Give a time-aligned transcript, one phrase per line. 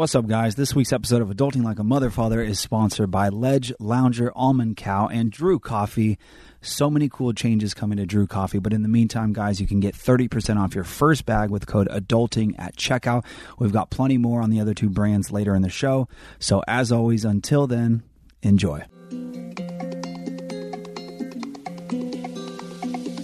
[0.00, 0.54] What's up, guys?
[0.54, 4.78] This week's episode of Adulting Like a Mother Father is sponsored by Ledge, Lounger, Almond
[4.78, 6.18] Cow, and Drew Coffee.
[6.62, 9.78] So many cool changes coming to Drew Coffee, but in the meantime, guys, you can
[9.78, 13.26] get 30% off your first bag with code ADULTING at checkout.
[13.58, 16.08] We've got plenty more on the other two brands later in the show.
[16.38, 18.02] So, as always, until then,
[18.40, 18.86] enjoy.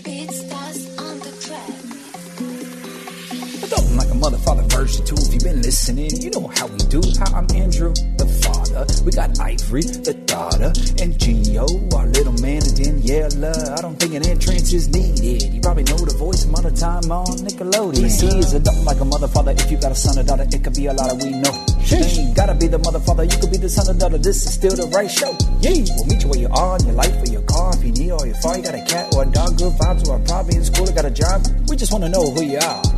[0.05, 1.71] BeatStars on the track.
[3.65, 6.77] Adulting like a mother father version 2 if you've been listening you know how we
[6.93, 7.01] do.
[7.17, 8.85] How i'm andrew the father.
[9.05, 10.69] We got ivory the daughter
[11.01, 11.65] and Gio
[11.97, 13.57] our little man and daniella.
[13.73, 15.49] I don't think an entrance is needed.
[15.55, 18.05] You probably know the voice other time on nickelodeon.
[18.05, 20.63] This is adulting like a mother father if you got a son or daughter it
[20.63, 21.57] could be a lot of we know.
[21.89, 24.19] You ain't gotta be the mother father you could be the son or daughter.
[24.19, 25.33] This is still the right show.
[25.65, 25.89] Yeah.
[25.97, 28.13] We'll meet you where you are in your life or your car if you need
[28.13, 30.57] or your far you got a cat or a dog good vibes or a probably
[30.61, 31.41] in school or got a job.
[31.65, 32.96] We just want to know who you are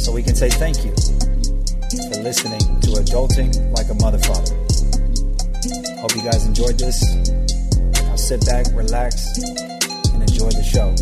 [0.00, 4.54] so we can say thank you for listening to Adulting Like a Mother Father.
[6.00, 7.02] Hope you guys enjoyed this.
[8.02, 9.38] Now sit back, relax,
[10.12, 10.94] and enjoy the show.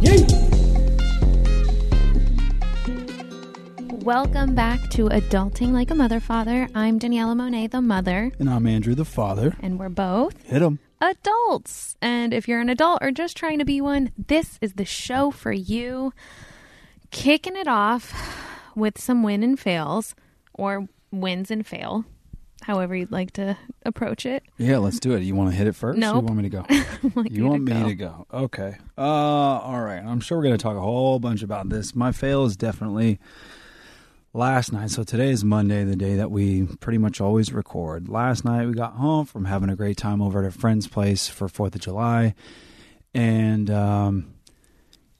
[0.00, 0.24] Yay!
[4.04, 6.68] Welcome back to Adulting Like a Mother Father.
[6.74, 9.56] I'm Daniella Monet, the mother, And I'm Andrew the father.
[9.60, 10.78] and we're both Hit him.
[11.00, 11.96] Adults.
[12.00, 15.30] And if you're an adult or just trying to be one, this is the show
[15.30, 16.12] for you.
[17.10, 18.12] Kicking it off
[18.74, 20.14] with some win and fails,
[20.54, 22.04] or wins and fail,
[22.62, 24.42] however you'd like to approach it.
[24.58, 25.22] Yeah, let's do it.
[25.22, 25.98] You want to hit it first?
[25.98, 26.16] Nope.
[26.16, 26.66] You want me to go?
[27.14, 28.26] Like you want me to go?
[28.32, 28.76] Okay.
[28.98, 30.02] Uh, all right.
[30.04, 31.94] I'm sure we're going to talk a whole bunch about this.
[31.94, 33.20] My fail is definitely
[34.36, 34.90] last night.
[34.90, 38.08] So today is Monday, the day that we pretty much always record.
[38.08, 41.26] Last night we got home from having a great time over at a friend's place
[41.26, 42.34] for Fourth of July,
[43.14, 44.34] and um,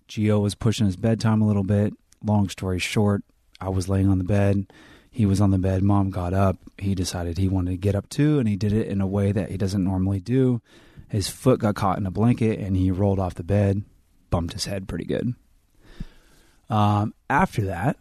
[0.06, 1.94] Gio was pushing his bedtime a little bit.
[2.22, 3.22] Long story short,
[3.58, 4.66] I was laying on the bed.
[5.10, 5.82] He was on the bed.
[5.82, 6.58] Mom got up.
[6.76, 9.32] He decided he wanted to get up too, and he did it in a way
[9.32, 10.60] that he doesn't normally do.
[11.08, 13.82] His foot got caught in a blanket, and he rolled off the bed,
[14.28, 15.34] bumped his head pretty good.
[16.68, 17.96] Um, after that,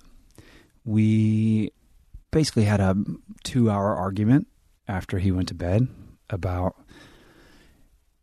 [0.85, 1.71] we
[2.31, 2.95] basically had a
[3.43, 4.47] two hour argument
[4.87, 5.87] after he went to bed
[6.29, 6.75] about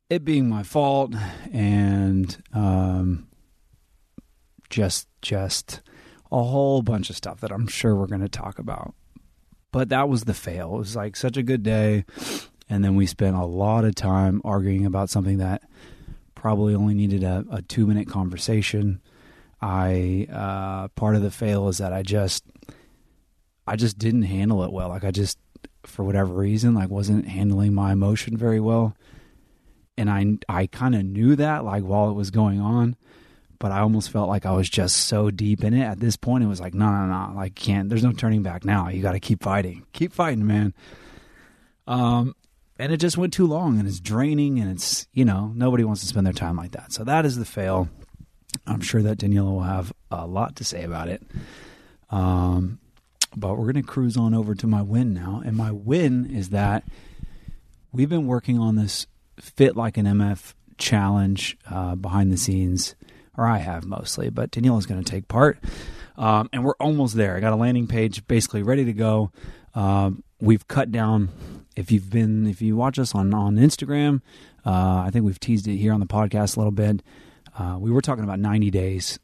[0.09, 1.15] it being my fault
[1.53, 3.27] and um,
[4.71, 5.81] just just
[6.31, 8.95] a whole bunch of stuff that I'm sure we're going to talk about.
[9.71, 10.75] But that was the fail.
[10.75, 12.05] It was like such a good day,
[12.69, 15.63] and then we spent a lot of time arguing about something that
[16.35, 19.01] probably only needed a, a two minute conversation.
[19.63, 22.45] I uh, part of the fail is that I just
[23.67, 24.89] I just didn't handle it well.
[24.89, 25.39] Like I just
[25.85, 28.97] for whatever reason like wasn't handling my emotion very well.
[29.97, 32.97] And I I kind of knew that like while it was going on,
[33.61, 36.43] but I almost felt like I was just so deep in it at this point
[36.43, 38.89] it was like no no no like can't there's no turning back now.
[38.89, 39.87] You got to keep fighting.
[39.93, 40.75] Keep fighting, man.
[41.87, 42.35] Um
[42.81, 46.01] and it just went too long and it's draining and it's you know nobody wants
[46.01, 46.93] to spend their time like that.
[46.93, 47.89] So that is the fail.
[48.67, 51.23] I'm sure that Daniella will have a lot to say about it.
[52.11, 52.79] Um,
[53.37, 55.43] but we're going to cruise on over to my win now.
[55.45, 56.85] And my win is that
[57.93, 59.07] we've been working on this
[59.39, 62.95] Fit Like an MF challenge uh, behind the scenes,
[63.37, 65.59] or I have mostly, but Daniella's going to take part.
[66.17, 67.37] Um, and we're almost there.
[67.37, 69.33] I got a landing page basically ready to go.
[69.75, 71.31] Um, we've cut down.
[71.75, 74.21] If you've been, if you watch us on on Instagram,
[74.67, 77.03] uh, I think we've teased it here on the podcast a little bit.
[77.59, 79.19] Uh, we were talking about 90 days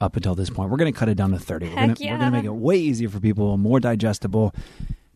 [0.00, 0.70] up until this point.
[0.70, 1.68] We're going to cut it down to 30.
[1.68, 2.18] we're going to yeah.
[2.18, 4.54] to make it way easier for people, more digestible.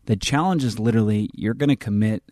[0.05, 2.23] The challenge is literally you're going to commit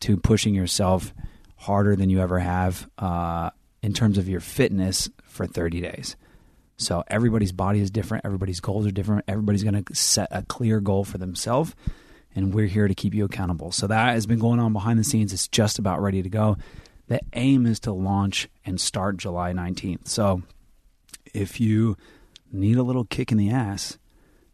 [0.00, 1.12] to pushing yourself
[1.56, 3.50] harder than you ever have uh,
[3.82, 6.16] in terms of your fitness for 30 days.
[6.76, 9.24] So everybody's body is different, everybody's goals are different.
[9.26, 11.74] Everybody's going to set a clear goal for themselves,
[12.34, 13.72] and we're here to keep you accountable.
[13.72, 15.32] So that has been going on behind the scenes.
[15.32, 16.58] It's just about ready to go.
[17.08, 20.08] The aim is to launch and start July 19th.
[20.08, 20.42] So
[21.32, 21.96] if you
[22.52, 23.98] need a little kick in the ass,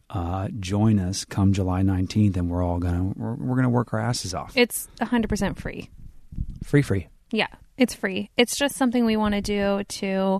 [0.09, 3.99] uh, join us come July 19th, and we're all gonna we're, we're gonna work our
[3.99, 4.55] asses off.
[4.55, 5.89] It's 100% free.
[6.63, 7.07] free, free.
[7.31, 7.47] Yeah,
[7.77, 8.29] it's free.
[8.37, 10.39] It's just something we want to do to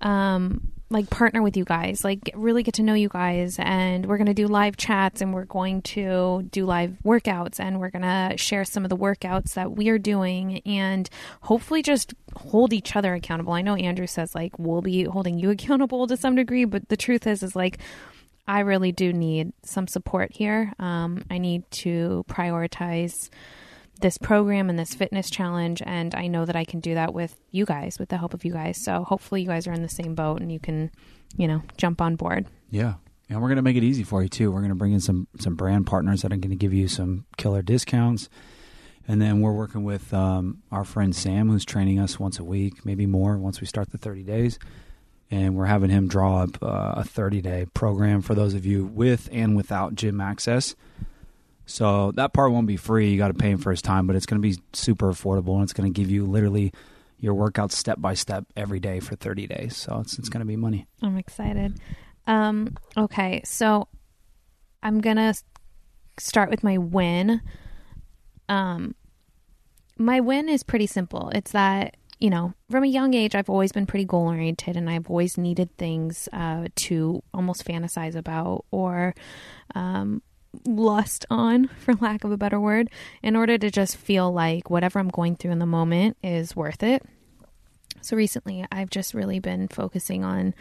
[0.00, 4.16] um like partner with you guys, like really get to know you guys and we're
[4.16, 8.02] going to do live chats and we're going to do live workouts and we're going
[8.02, 11.10] to share some of the workouts that we are doing and
[11.42, 13.52] hopefully just hold each other accountable.
[13.52, 16.96] I know Andrew says like we'll be holding you accountable to some degree, but the
[16.96, 17.78] truth is is like
[18.46, 20.72] I really do need some support here.
[20.78, 23.28] Um, I need to prioritize
[24.00, 27.36] this program and this fitness challenge, and I know that I can do that with
[27.50, 28.82] you guys, with the help of you guys.
[28.82, 30.90] So hopefully, you guys are in the same boat and you can,
[31.36, 32.46] you know, jump on board.
[32.70, 32.94] Yeah.
[33.28, 34.50] And we're going to make it easy for you too.
[34.50, 36.88] We're going to bring in some some brand partners that are going to give you
[36.88, 38.28] some killer discounts.
[39.06, 42.84] And then we're working with um, our friend Sam, who's training us once a week,
[42.84, 44.58] maybe more once we start the 30 days.
[45.30, 48.84] And we're having him draw up uh, a 30 day program for those of you
[48.84, 50.74] with and without gym access.
[51.68, 53.10] So that part won't be free.
[53.10, 55.54] You got to pay him for his time, but it's going to be super affordable
[55.54, 56.72] and it's going to give you literally
[57.20, 59.76] your workouts step by step every day for 30 days.
[59.76, 60.86] So it's, it's going to be money.
[61.02, 61.78] I'm excited.
[62.28, 63.88] Um, okay, so
[64.82, 65.34] I'm gonna
[66.18, 67.40] start with my win.
[68.48, 68.94] Um,
[69.96, 71.30] my win is pretty simple.
[71.34, 74.90] It's that you know, from a young age, I've always been pretty goal oriented, and
[74.90, 79.14] I've always needed things uh, to almost fantasize about or
[79.76, 80.20] um,
[80.64, 82.90] lust on, for lack of a better word,
[83.22, 86.82] in order to just feel like whatever I'm going through in the moment is worth
[86.82, 87.02] it.
[88.00, 90.54] So recently, I've just really been focusing on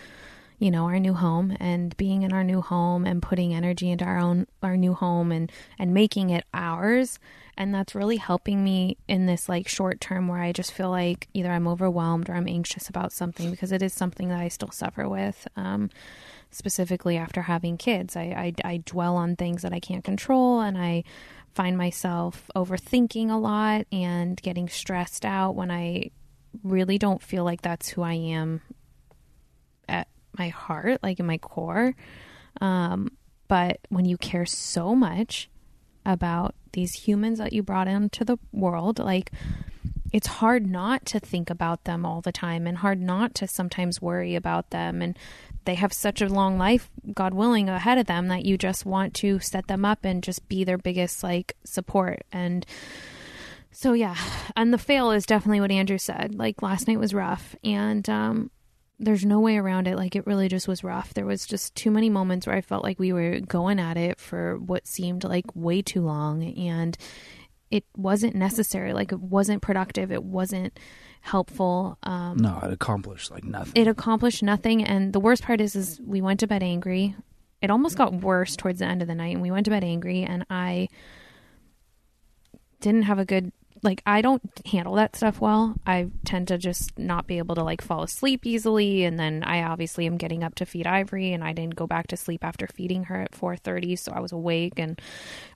[0.59, 4.05] you know our new home and being in our new home and putting energy into
[4.05, 7.19] our own our new home and and making it ours
[7.57, 11.27] and that's really helping me in this like short term where i just feel like
[11.33, 14.71] either i'm overwhelmed or i'm anxious about something because it is something that i still
[14.71, 15.89] suffer with um,
[16.51, 20.77] specifically after having kids I, I i dwell on things that i can't control and
[20.77, 21.03] i
[21.53, 26.11] find myself overthinking a lot and getting stressed out when i
[26.63, 28.61] really don't feel like that's who i am
[29.89, 30.07] at
[30.37, 31.95] my heart, like in my core.
[32.61, 33.11] Um,
[33.47, 35.49] but when you care so much
[36.05, 39.31] about these humans that you brought into the world, like
[40.13, 44.01] it's hard not to think about them all the time and hard not to sometimes
[44.01, 45.01] worry about them.
[45.01, 45.17] And
[45.65, 49.13] they have such a long life, God willing, ahead of them that you just want
[49.15, 52.23] to set them up and just be their biggest like support.
[52.31, 52.65] And
[53.71, 54.15] so, yeah.
[54.55, 56.35] And the fail is definitely what Andrew said.
[56.35, 57.55] Like last night was rough.
[57.63, 58.51] And, um,
[58.99, 59.95] there's no way around it.
[59.95, 61.13] Like it really just was rough.
[61.13, 64.19] There was just too many moments where I felt like we were going at it
[64.19, 66.97] for what seemed like way too long and
[67.69, 68.93] it wasn't necessary.
[68.93, 70.11] Like it wasn't productive.
[70.11, 70.77] It wasn't
[71.21, 71.97] helpful.
[72.03, 73.73] Um No, it accomplished like nothing.
[73.75, 77.15] it accomplished nothing and the worst part is is we went to bed angry.
[77.61, 79.83] It almost got worse towards the end of the night and we went to bed
[79.83, 80.87] angry and I
[82.79, 83.51] didn't have a good
[83.83, 85.75] like I don't handle that stuff well.
[85.85, 89.03] I tend to just not be able to like fall asleep easily.
[89.03, 92.07] And then I obviously am getting up to feed Ivory and I didn't go back
[92.07, 94.99] to sleep after feeding her at 4:30 so I was awake and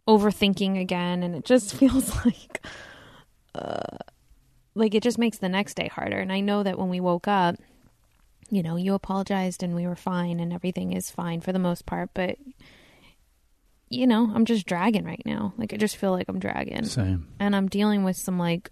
[0.08, 1.24] overthinking again.
[1.24, 2.66] And it just feels like
[3.56, 3.98] uh
[4.74, 6.20] like it just makes the next day harder.
[6.20, 7.56] And I know that when we woke up
[8.52, 11.86] you know, you apologized and we were fine and everything is fine for the most
[11.86, 12.38] part, but
[13.92, 15.54] you know, I'm just dragging right now.
[15.58, 17.28] Like I just feel like I'm dragging Same.
[17.40, 18.70] and I'm dealing with some like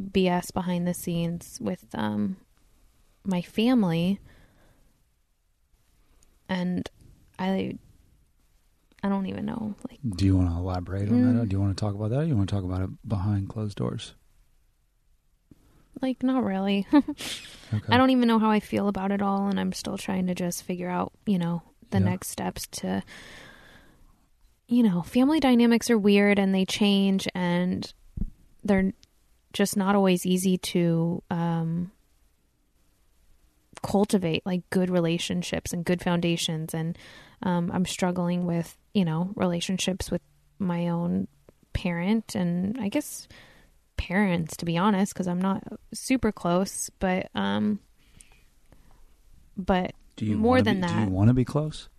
[0.00, 2.36] BS behind the scenes with um
[3.24, 4.20] my family
[6.48, 6.88] and
[7.38, 7.76] I
[9.02, 11.40] I don't even know like Do you want to elaborate on Mm.
[11.40, 11.48] that?
[11.48, 12.20] Do you want to talk about that?
[12.20, 14.14] Or you want to talk about it behind closed doors?
[16.00, 16.86] like not really.
[17.74, 17.86] Okay.
[17.90, 20.34] I don't even know how I feel about it all and I'm still trying to
[20.34, 22.04] just figure out, you know, the Yeah.
[22.10, 23.02] next steps to
[24.72, 27.92] you know, family dynamics are weird and they change and
[28.64, 28.92] they're
[29.52, 31.92] just not always easy to um
[33.82, 36.96] cultivate like good relationships and good foundations and
[37.42, 40.22] um I'm struggling with, you know, relationships with
[40.58, 41.28] my own
[41.74, 43.28] parent and I guess
[43.98, 47.78] parents to be honest because I'm not super close, but um
[49.54, 51.08] but do you more than be, Do that.
[51.08, 51.90] you want to be close?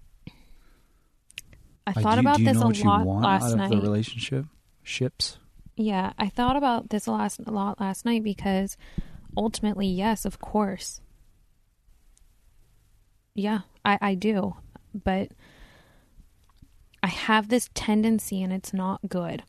[1.85, 3.71] I Like, thought you, about this a lot last night.
[3.71, 4.45] the relationship?
[4.83, 5.37] Ships?
[5.75, 8.77] Yeah, I thought about this a last a lot last night because
[9.35, 11.01] ultimately, yes, of course.
[13.35, 14.55] Yeah, I I do.
[14.93, 15.29] But
[17.01, 19.43] I have this tendency and it's not good.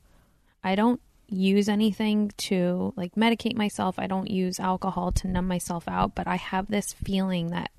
[0.62, 3.98] I don't use anything to like medicate myself.
[3.98, 7.70] I don't use alcohol to numb myself out, but I have this feeling that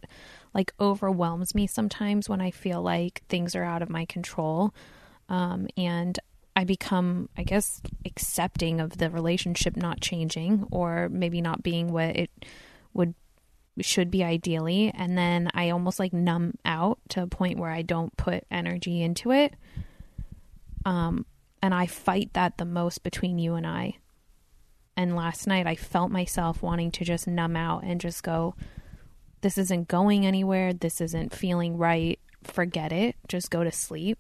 [0.55, 4.73] like overwhelms me sometimes when I feel like things are out of my control.
[5.27, 6.17] Um, and
[6.55, 12.15] I become, I guess, accepting of the relationship not changing or maybe not being what
[12.15, 12.31] it
[12.93, 13.13] would
[13.81, 14.93] should be ideally.
[14.95, 19.01] And then I almost like numb out to a point where I don't put energy
[19.01, 19.53] into it.
[20.85, 21.25] Um,
[21.61, 23.97] and I fight that the most between you and I.
[24.95, 28.55] And last night I felt myself wanting to just numb out and just go,
[29.45, 30.73] this isn't going anywhere.
[30.73, 32.17] This isn't feeling right.
[32.41, 33.15] Forget it.
[33.27, 34.17] Just go to sleep.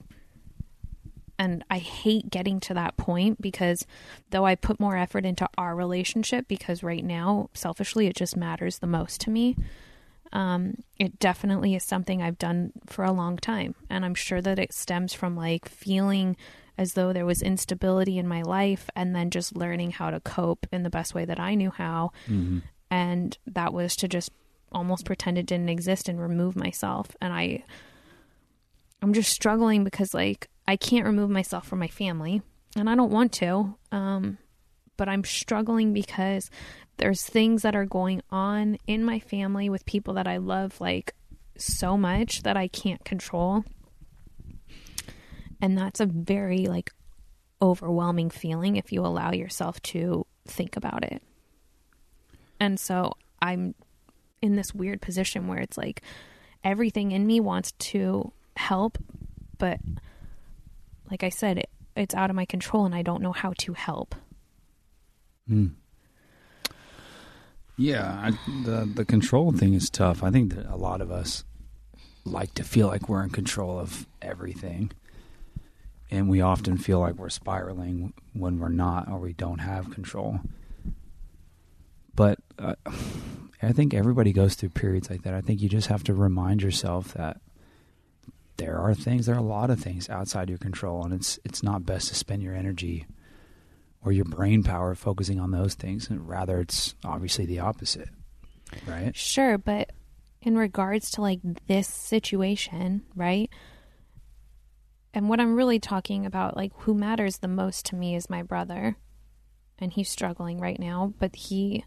[1.39, 3.87] And I hate getting to that point because
[4.29, 8.77] though I put more effort into our relationship, because right now, selfishly, it just matters
[8.77, 9.57] the most to me.
[10.31, 13.73] Um, it definitely is something I've done for a long time.
[13.89, 16.37] And I'm sure that it stems from like feeling
[16.77, 20.67] as though there was instability in my life and then just learning how to cope
[20.71, 22.11] in the best way that I knew how.
[22.27, 22.59] Mm-hmm.
[22.91, 24.31] And that was to just
[24.71, 27.15] almost pretend it didn't exist and remove myself.
[27.21, 27.63] And I,
[29.01, 32.41] I'm just struggling because like I can't remove myself from my family
[32.75, 33.75] and I don't want to.
[33.91, 34.37] Um,
[34.97, 36.49] but I'm struggling because
[36.97, 41.13] there's things that are going on in my family with people that I love like
[41.57, 43.63] so much that I can't control.
[45.61, 46.91] And that's a very like
[47.61, 51.21] overwhelming feeling if you allow yourself to think about it.
[52.59, 53.75] And so I'm
[54.41, 56.01] in this weird position where it's like
[56.63, 58.97] everything in me wants to help,
[59.57, 59.79] but
[61.09, 63.73] like I said, it, it's out of my control and I don't know how to
[63.73, 64.15] help.
[65.49, 65.71] Mm.
[67.77, 68.31] Yeah, I,
[68.63, 70.23] the the control thing is tough.
[70.23, 71.43] I think that a lot of us
[72.23, 74.91] like to feel like we're in control of everything,
[76.09, 80.39] and we often feel like we're spiraling when we're not, or we don't have control.
[82.15, 82.75] But uh,
[83.65, 85.33] I think everybody goes through periods like that.
[85.33, 87.41] I think you just have to remind yourself that
[88.57, 91.63] there are things, there are a lot of things outside your control, and it's it's
[91.63, 93.05] not best to spend your energy
[94.03, 96.09] or your brain power focusing on those things.
[96.09, 98.09] And rather, it's obviously the opposite,
[98.87, 99.15] right?
[99.15, 99.91] Sure, but
[100.41, 103.49] in regards to like this situation, right?
[105.13, 108.43] And what I'm really talking about, like who matters the most to me is my
[108.43, 108.97] brother.
[109.79, 111.83] And he's struggling right now, but he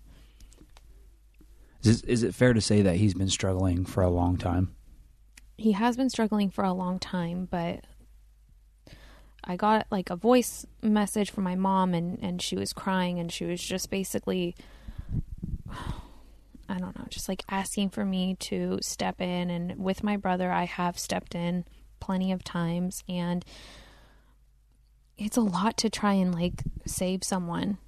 [1.85, 4.75] Is, is it fair to say that he's been struggling for a long time?
[5.59, 7.85] he has been struggling for a long time, but
[9.43, 13.31] I got like a voice message from my mom and and she was crying and
[13.31, 14.55] she was just basically
[16.71, 20.53] I don't know, just like asking for me to step in and with my brother
[20.53, 21.65] I have stepped in
[21.99, 23.45] plenty of times and
[25.17, 27.79] it's a lot to try and like save someone.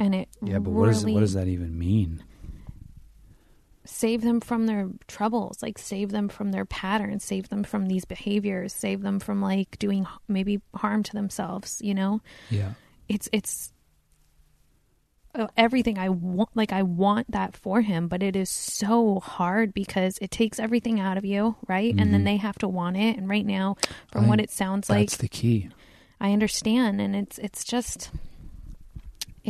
[0.00, 2.24] And it Yeah, but what does really what does that even mean?
[3.86, 8.04] save them from their troubles like save them from their patterns save them from these
[8.04, 12.74] behaviors save them from like doing maybe harm to themselves you know Yeah,
[13.08, 13.72] it's it's
[15.34, 19.72] uh, everything i want like i want that for him but it is so hard
[19.72, 22.26] because it takes everything out of you right and then Mhm.
[22.26, 23.76] they have to want it and right now
[24.12, 25.68] from I what it sounds like that's the key.
[26.20, 28.10] I understand and it's it's just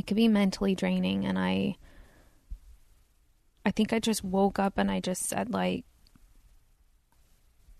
[0.00, 1.76] it could be mentally draining and I
[3.66, 5.84] I think I just woke up and I just said like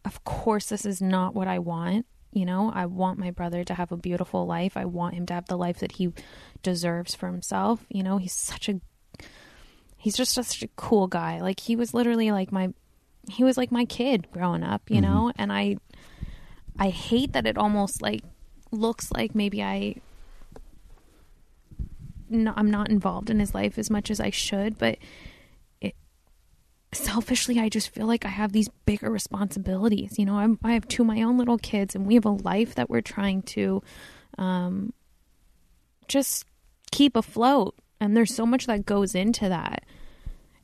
[0.04, 2.70] of course this is not what I want, you know?
[2.74, 4.76] I want my brother to have a beautiful life.
[4.76, 6.12] I want him to have the life that he
[6.62, 8.18] deserves for himself, you know?
[8.18, 8.80] He's such a
[9.96, 11.40] he's just such a cool guy.
[11.40, 12.72] Like he was literally like my
[13.30, 15.02] he was like my kid growing up, you Mhm.
[15.02, 15.32] know?
[15.36, 15.76] And I
[16.78, 18.22] I hate that it almost like
[18.70, 19.96] looks like maybe I
[22.30, 24.99] no, I'm not involved in his life as much as I should, but
[25.80, 25.94] it
[26.92, 30.18] selfishly I just feel like I have these bigger responsibilities.
[30.18, 32.30] You know, I'm, I have two of my own little kids, and we have a
[32.30, 33.82] life that we're trying to
[34.38, 34.92] um,
[36.08, 36.44] just
[36.90, 37.75] keep afloat.
[38.00, 39.84] And there's so much that goes into that.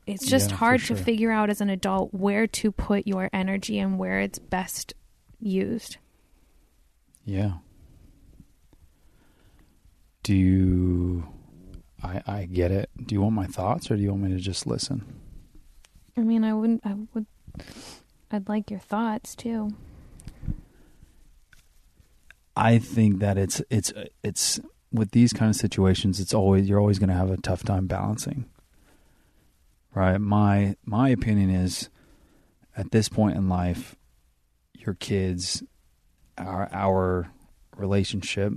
[0.07, 0.95] It's just Yeah, hard sure.
[0.95, 4.93] to figure out as an adult where to put your energy and where it's best
[5.39, 5.97] used.
[7.25, 7.55] Yeah.
[10.23, 11.27] Do you?
[12.03, 12.89] I I get it.
[13.05, 15.05] Do you want my thoughts, or do you want me to just listen?
[16.15, 16.85] I mean, I wouldn't.
[16.85, 17.25] I would.
[18.31, 19.71] I'd like your thoughts too.
[22.55, 24.59] I think that it's it's it's
[24.91, 26.19] with these kind of situations.
[26.19, 28.45] It's always you're always going to have a tough time balancing.
[29.93, 30.19] Right.
[30.19, 31.89] My my opinion is,
[32.75, 33.95] at this point in life,
[34.73, 35.63] your kids,
[36.37, 37.31] our our
[37.75, 38.53] relationship,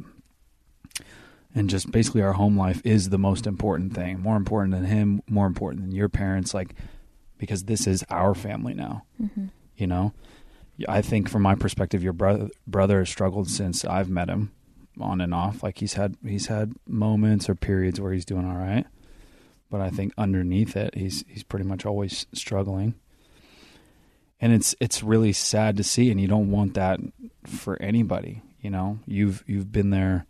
[1.54, 4.20] and just basically our home life is the most important thing.
[4.20, 5.22] More important than him.
[5.28, 6.54] More important than your parents.
[6.54, 6.74] Like
[7.40, 9.02] because this is our family now.
[9.20, 9.46] Mm-hmm.
[9.76, 10.12] You know,
[10.86, 14.52] I think from my perspective, your brother brother has struggled since I've met him,
[15.00, 15.62] on and off.
[15.62, 18.86] Like he's had he's had moments or periods where he's doing all right,
[19.70, 22.94] but I think underneath it, he's he's pretty much always struggling.
[24.40, 27.00] And it's it's really sad to see, and you don't want that
[27.44, 28.42] for anybody.
[28.60, 30.26] You know, you've you've been there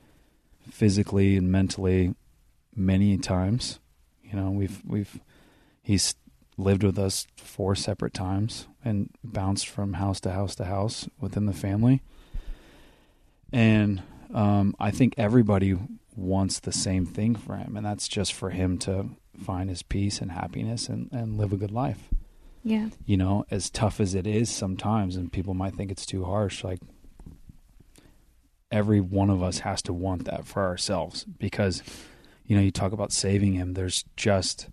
[0.70, 2.14] physically and mentally
[2.74, 3.80] many times.
[4.22, 5.20] You know, we've we've
[5.82, 6.14] he's
[6.56, 11.46] lived with us four separate times and bounced from house to house to house within
[11.46, 12.02] the family.
[13.52, 15.76] And um, I think everybody
[16.14, 19.08] wants the same thing for him, and that's just for him to
[19.42, 22.08] find his peace and happiness and, and live a good life.
[22.62, 22.90] Yeah.
[23.06, 26.62] You know, as tough as it is sometimes, and people might think it's too harsh,
[26.62, 26.80] like
[28.70, 31.82] every one of us has to want that for ourselves because,
[32.46, 34.68] you know, you talk about saving him, there's just,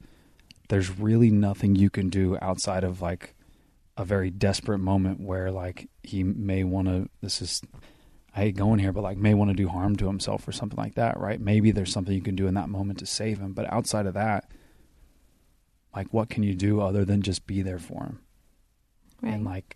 [0.69, 3.33] there's really nothing you can do outside of like
[3.97, 7.61] a very desperate moment where like he may want to, this is,
[8.35, 10.77] I hate going here, but like may want to do harm to himself or something
[10.77, 11.41] like that, right?
[11.41, 13.53] Maybe there's something you can do in that moment to save him.
[13.53, 14.51] But outside of that,
[15.95, 18.19] like what can you do other than just be there for him
[19.21, 19.33] Right.
[19.33, 19.75] and like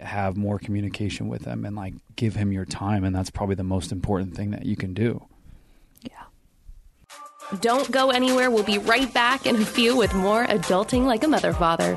[0.00, 3.64] have more communication with him and like give him your time and that's probably the
[3.64, 5.26] most important thing that you can do.
[6.02, 6.10] yeah.
[7.60, 8.50] Don't go anywhere.
[8.50, 11.96] We'll be right back in a few with more Adulting Like a Mother Father.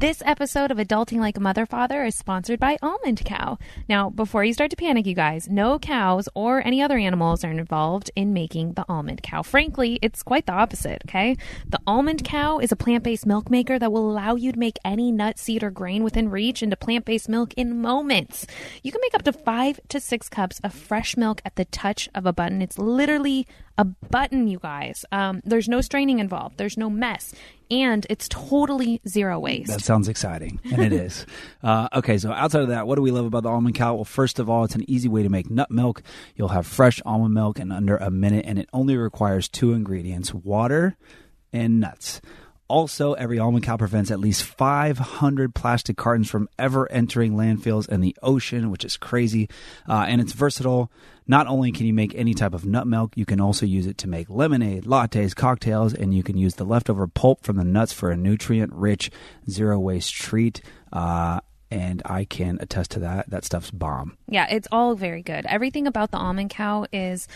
[0.00, 3.58] This episode of Adulting Like a Mother Father is sponsored by Almond Cow.
[3.86, 7.50] Now, before you start to panic, you guys, no cows or any other animals are
[7.50, 9.42] involved in making the almond cow.
[9.42, 11.36] Frankly, it's quite the opposite, okay?
[11.68, 14.78] The almond cow is a plant based milk maker that will allow you to make
[14.86, 18.46] any nut, seed, or grain within reach into plant based milk in moments.
[18.82, 22.08] You can make up to five to six cups of fresh milk at the touch
[22.14, 22.62] of a button.
[22.62, 23.46] It's literally
[23.80, 25.06] a button, you guys.
[25.10, 27.34] Um, there's no straining involved, there's no mess,
[27.70, 29.70] and it's totally zero waste.
[29.70, 31.26] That sounds exciting, and it is.
[31.62, 33.94] Uh, okay, so outside of that, what do we love about the almond cow?
[33.94, 36.02] Well, first of all, it's an easy way to make nut milk.
[36.34, 40.32] You'll have fresh almond milk in under a minute, and it only requires two ingredients
[40.32, 40.96] water
[41.52, 42.22] and nuts.
[42.70, 48.00] Also, every almond cow prevents at least 500 plastic cartons from ever entering landfills and
[48.02, 49.48] the ocean, which is crazy.
[49.88, 50.88] Uh, and it's versatile.
[51.26, 53.98] Not only can you make any type of nut milk, you can also use it
[53.98, 57.92] to make lemonade, lattes, cocktails, and you can use the leftover pulp from the nuts
[57.92, 59.10] for a nutrient rich,
[59.50, 60.62] zero waste treat.
[60.92, 63.30] Uh, and I can attest to that.
[63.30, 64.16] That stuff's bomb.
[64.28, 65.46] Yeah, it's all very good.
[65.46, 67.28] Everything about the almond cow is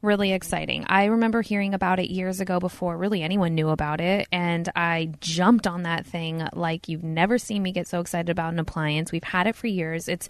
[0.00, 0.84] really exciting.
[0.88, 5.12] I remember hearing about it years ago before really anyone knew about it, and I
[5.20, 9.12] jumped on that thing like you've never seen me get so excited about an appliance.
[9.12, 10.08] We've had it for years.
[10.08, 10.28] It's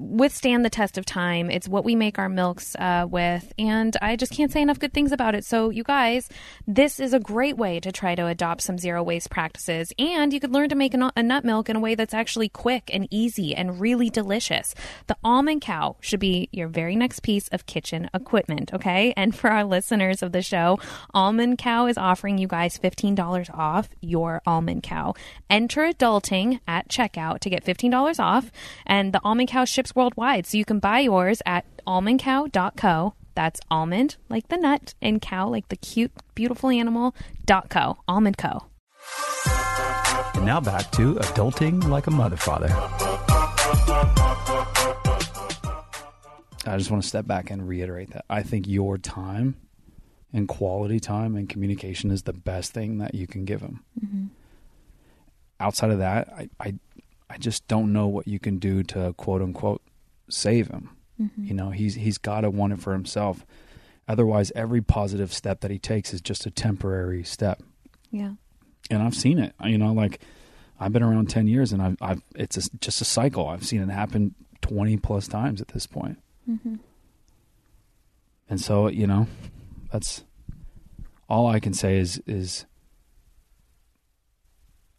[0.00, 1.50] withstand the test of time.
[1.50, 4.92] It's what we make our milks uh, with, and I just can't say enough good
[4.92, 5.44] things about it.
[5.44, 6.28] So, you guys,
[6.66, 10.40] this is a great way to try to adopt some zero waste practices, and you
[10.40, 13.54] could learn to make a, nut milk in a way that's actually quick and easy
[13.54, 14.74] and really delicious.
[15.06, 19.12] The almond cow should be your very next piece of kitchen equipment, okay?
[19.16, 20.78] And for our listeners of the show,
[21.12, 25.14] Almond Cow is offering you guys $15 off your almond cow.
[25.48, 28.50] Enter adulting at checkout to get $15 off,
[28.86, 33.14] and the almond cow ships worldwide, so you can buy yours at almondcow.co.
[33.34, 37.14] That's almond like the nut and cow like the cute, beautiful animal.
[37.46, 37.98] Dot co.
[38.06, 38.64] Almond Co.
[40.34, 42.68] And now back to adulting like a mother father.
[46.66, 49.56] I just want to step back and reiterate that I think your time
[50.32, 53.82] and quality time and communication is the best thing that you can give him.
[54.04, 54.26] Mm-hmm.
[55.58, 56.74] Outside of that, I, I
[57.30, 59.82] I just don't know what you can do to quote unquote
[60.28, 60.90] save him.
[61.20, 61.44] Mm-hmm.
[61.44, 63.46] You know, he's he's got to want it for himself.
[64.08, 67.62] Otherwise, every positive step that he takes is just a temporary step
[68.10, 68.32] Yeah.
[68.90, 69.54] and I've seen it.
[69.64, 70.20] You know, like
[70.80, 73.46] I've been around ten years, and I've, I've it's a, just a cycle.
[73.46, 76.18] I've seen it happen twenty plus times at this point.
[76.50, 76.76] Mm-hmm.
[78.48, 79.28] And so, you know,
[79.92, 80.24] that's
[81.28, 82.66] all I can say is is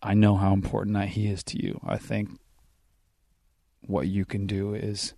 [0.04, 1.80] I know how important that he is to you.
[1.86, 2.30] I think
[3.82, 5.14] what you can do is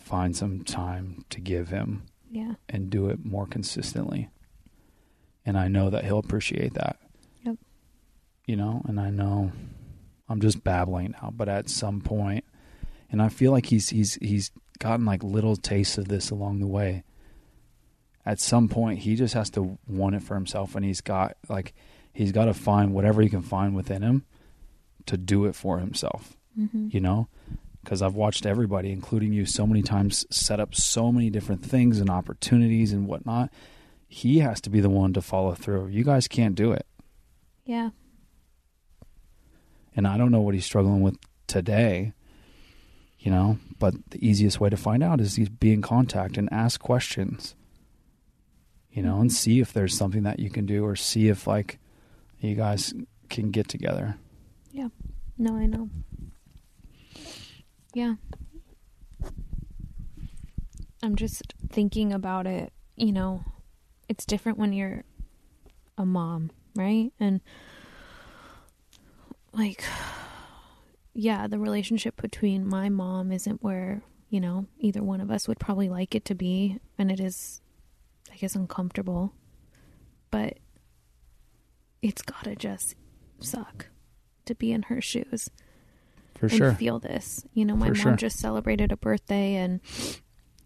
[0.00, 2.54] find some time to give him Yeah.
[2.68, 4.28] and do it more consistently.
[5.44, 6.98] And I know that he'll appreciate that.
[7.44, 7.56] Yep.
[8.46, 9.52] You know, and I know
[10.28, 12.44] I'm just babbling now, but at some point
[13.10, 14.50] and I feel like he's he's he's
[14.80, 17.04] gotten like little tastes of this along the way.
[18.26, 21.72] At some point he just has to want it for himself and he's got like
[22.16, 24.24] he's got to find whatever he can find within him
[25.06, 26.36] to do it for himself.
[26.58, 26.88] Mm-hmm.
[26.90, 27.28] You know?
[27.86, 32.00] because I've watched everybody, including you, so many times set up so many different things
[32.00, 33.52] and opportunities and whatnot.
[34.08, 35.86] He has to be the one to follow through.
[35.86, 36.84] You guys can't do it.
[37.64, 37.90] Yeah.
[39.94, 42.12] And I don't know what he's struggling with today,
[43.20, 46.80] you know, but the easiest way to find out is be in contact and ask
[46.80, 47.54] questions,
[48.90, 51.78] you know, and see if there's something that you can do or see if, like,
[52.40, 52.94] you guys
[53.28, 54.16] can get together.
[54.70, 54.88] Yeah.
[55.38, 55.90] No, I know.
[57.94, 58.14] Yeah.
[61.02, 63.44] I'm just thinking about it, you know,
[64.08, 65.04] it's different when you're
[65.98, 67.12] a mom, right?
[67.20, 67.40] And
[69.52, 69.84] like
[71.14, 75.58] yeah, the relationship between my mom isn't where, you know, either one of us would
[75.58, 77.60] probably like it to be, and it is
[78.30, 79.32] I guess uncomfortable,
[80.30, 80.58] but
[82.08, 82.94] it's gotta just
[83.40, 83.88] suck
[84.44, 85.50] to be in her shoes
[86.36, 86.74] For and sure.
[86.74, 87.44] feel this.
[87.52, 88.16] You know, my For mom sure.
[88.16, 89.80] just celebrated a birthday and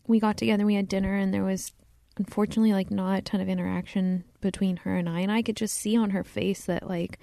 [0.06, 1.72] we got together, we had dinner, and there was
[2.16, 5.20] unfortunately like not a ton of interaction between her and I.
[5.20, 7.18] And I could just see on her face that like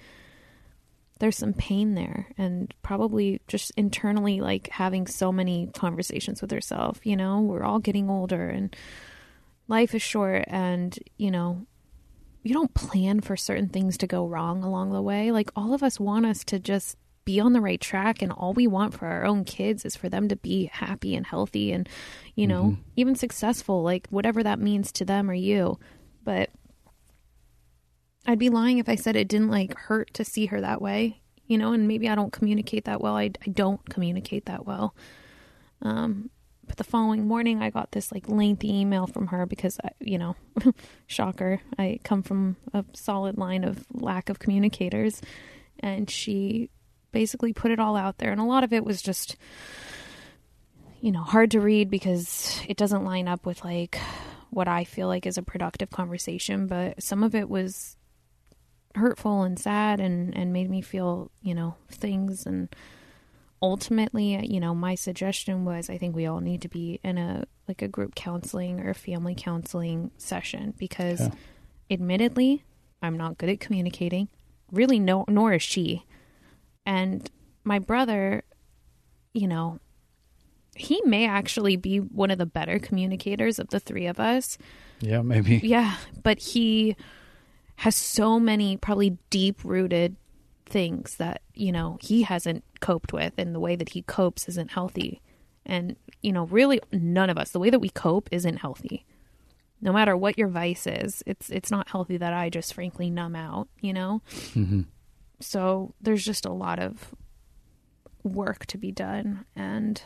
[1.20, 7.00] there's some pain there and probably just internally like having so many conversations with herself.
[7.04, 8.74] You know, we're all getting older and
[9.68, 11.66] life is short, and you know,
[12.48, 15.30] you don't plan for certain things to go wrong along the way.
[15.30, 18.54] Like all of us want us to just be on the right track and all
[18.54, 21.86] we want for our own kids is for them to be happy and healthy and
[22.36, 25.78] you know, even successful, like whatever that means to them or you.
[26.24, 26.48] But
[28.24, 31.20] I'd be lying if I said it didn't like hurt to see her that way,
[31.46, 33.18] you know, and maybe I don't communicate that well.
[33.18, 34.94] I, I don't communicate that well.
[35.82, 36.30] Um,
[36.68, 40.36] but the following morning, I got this like lengthy email from her because, you know,
[41.06, 45.20] shocker, I come from a solid line of lack of communicators.
[45.80, 46.70] And she
[47.10, 48.30] basically put it all out there.
[48.30, 49.36] And a lot of it was just,
[51.00, 53.98] you know, hard to read because it doesn't line up with like
[54.50, 56.66] what I feel like is a productive conversation.
[56.66, 57.96] But some of it was
[58.94, 62.68] hurtful and sad and, and made me feel, you know, things and
[63.60, 67.44] ultimately, you know, my suggestion was I think we all need to be in a
[67.66, 71.30] like a group counseling or family counseling session because Yeah.
[71.90, 72.64] admittedly,
[73.02, 74.28] I'm not good at communicating.
[74.70, 76.04] Really no nor is she.
[76.86, 77.30] And
[77.64, 78.42] my brother,
[79.34, 79.78] you know,
[80.76, 84.56] he may actually be one of the better communicators of the three of us.
[85.00, 85.58] Yeah, maybe.
[85.62, 86.96] Yeah, but he
[87.76, 90.16] has so many probably deep rooted
[90.68, 94.70] things that, you know, he hasn't coped with and the way that he copes isn't
[94.72, 95.20] healthy.
[95.66, 99.04] And, you know, really none of us, the way that we cope isn't healthy.
[99.80, 103.36] No matter what your vice is, it's it's not healthy that I just frankly numb
[103.36, 104.22] out, you know?
[104.54, 104.82] hmm
[105.40, 107.14] So there's just a lot of
[108.24, 110.02] work to be done and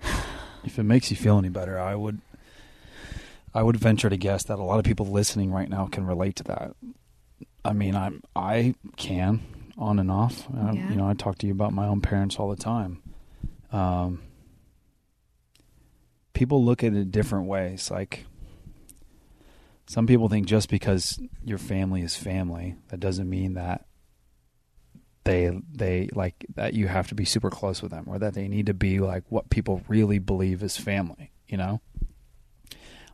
[0.64, 2.20] If it makes you feel any better, I would
[3.54, 6.36] I would venture to guess that a lot of people listening right now can relate
[6.36, 6.76] to that.
[7.64, 9.40] I mean, I'm I can
[9.76, 10.46] on and off.
[10.54, 10.90] I, Yeah.
[10.90, 13.02] You know, I talk to you about my own parents all the time.
[13.72, 14.22] Um,
[16.32, 17.90] people look at it different ways.
[17.90, 18.26] Like
[19.86, 23.86] some people think just because your family is family, that doesn't mean that
[25.24, 28.48] they they like that you have to be super close with them or that they
[28.48, 31.80] need to be like what people really believe is family, you know?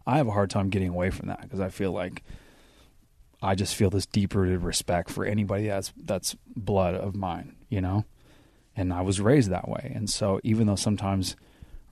[0.07, 2.23] I have a hard time getting away from that because I feel like
[3.47, 7.81] I just feel this deep rooted respect for anybody that's that's blood of mine, you
[7.81, 8.05] know?
[8.75, 9.93] And I was raised that way.
[9.95, 11.37] And so even though sometimes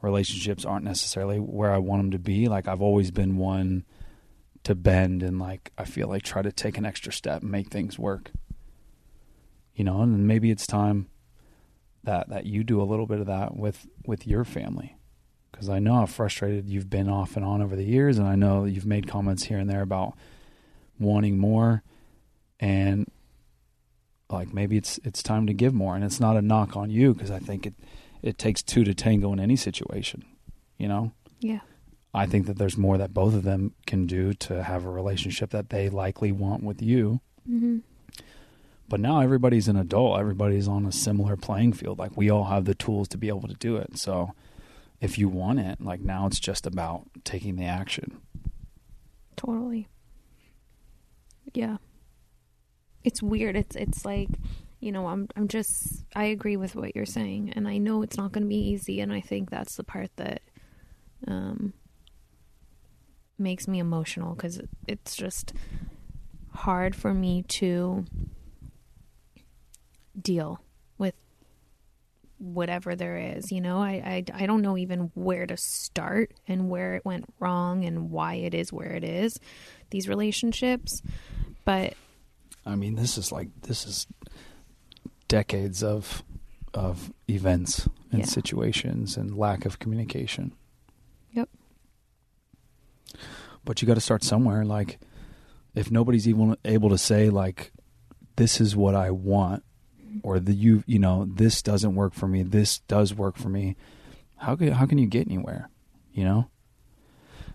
[0.03, 3.85] relationships aren't necessarily where I want them to be, like I've always been one
[4.64, 7.69] to bend and like I feel like try to take an extra step and make
[7.69, 8.33] things work.
[9.75, 11.07] You know, and maybe it's time
[12.03, 14.97] that that you do a little bit of that with with your family
[15.53, 18.35] because I know how frustrated you've been off and on over the years, and I
[18.35, 20.14] know you've made comments here and there about
[20.99, 21.83] wanting more,
[22.61, 23.07] and
[24.31, 27.15] like maybe it's it's time to give more, and it's not a knock on you
[27.15, 27.75] because I think it
[28.23, 30.25] it takes two to tango in any situation,
[30.79, 31.13] you know.
[31.41, 31.61] yeah.
[32.17, 35.51] I think that there's more that both of them can do to have a relationship
[35.51, 37.21] that they likely want with you.
[37.51, 37.83] Mhm.
[38.89, 40.21] But now everybody's an adult.
[40.21, 41.99] Everybody's on a similar playing field.
[41.99, 43.99] Like we all have the tools to be able to do it.
[43.99, 44.31] So
[45.01, 48.21] if you want it, like now it's just about taking the action.
[49.37, 49.89] Totally.
[51.55, 51.77] Yeah.
[53.05, 53.57] It's weird.
[53.57, 54.29] It's it's like,
[54.81, 58.17] you know, I'm I'm just I agree with what you're saying and I know it's
[58.17, 60.43] not going to be easy and I think that's the part that
[61.27, 61.73] um
[63.38, 65.53] makes me emotional cuz it's just
[66.53, 68.05] hard for me to
[70.21, 70.61] deal
[70.99, 71.14] with
[72.38, 76.69] whatever there is you know I, I i don't know even where to start and
[76.69, 79.40] where it went wrong and why it is where it is
[79.90, 81.03] these relationships
[81.64, 81.94] but
[82.66, 84.07] I mean, this is like this is
[85.29, 86.22] decades of
[86.72, 88.27] of events and Yeah.
[88.27, 90.53] situations and lack of communication.
[91.33, 91.48] Yep.
[93.64, 94.64] But you got to start somewhere.
[94.64, 94.98] Like,
[95.74, 97.72] if nobody's even able to say like,
[98.37, 99.62] "This is what I want,"
[100.00, 100.18] mm-hmm.
[100.22, 103.77] or the you you know this doesn't work for me, this does work for me,
[104.37, 105.70] how can how can you get anywhere?
[106.12, 106.50] You know.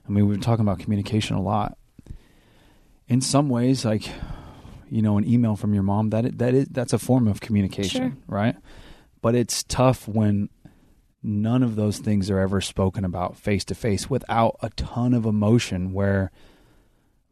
[0.07, 1.77] I mean, we've been talking about communication a lot.
[3.09, 4.09] In some ways, like
[4.89, 8.11] you know, an email from your mom that that is that's a form of communication,
[8.11, 8.17] Sure.
[8.27, 8.55] right?
[9.21, 10.49] But it's tough when
[11.21, 15.25] none of those things are ever spoken about face to face without a ton of
[15.25, 16.31] emotion where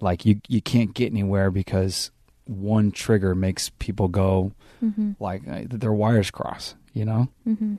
[0.01, 2.11] like you you can't get anywhere because
[2.45, 4.51] one trigger makes people go
[4.83, 5.13] Mm-hmm.
[5.19, 7.75] like uh, their wires cross you know Mm-hmm.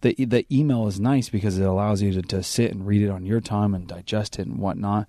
[0.00, 3.08] the the email is nice because it allows you to, to sit and read it
[3.10, 5.06] on your time and digest it and whatnot.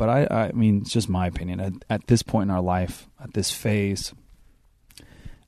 [0.00, 1.60] But I, I mean, it's just my opinion.
[1.60, 4.14] At, at this point in our life, at this phase,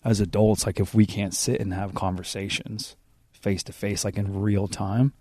[0.05, 2.95] as adults, like if we can't sit and have conversations
[3.33, 5.15] face to face, like in real time,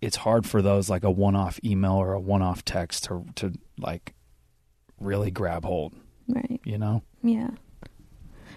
[0.00, 4.14] it's hard for those like a one-off email or a one-off text to to like
[4.98, 5.92] really grab hold.
[6.26, 6.58] Right.
[6.64, 7.02] You know?
[7.22, 7.50] Yeah.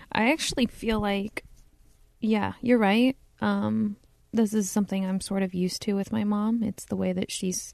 [0.10, 1.44] I actually feel like
[2.22, 3.18] yeah, you're right.
[3.42, 3.98] Um
[4.32, 6.64] this is something I'm sort of used to with my mom.
[6.64, 7.74] It's the way that she's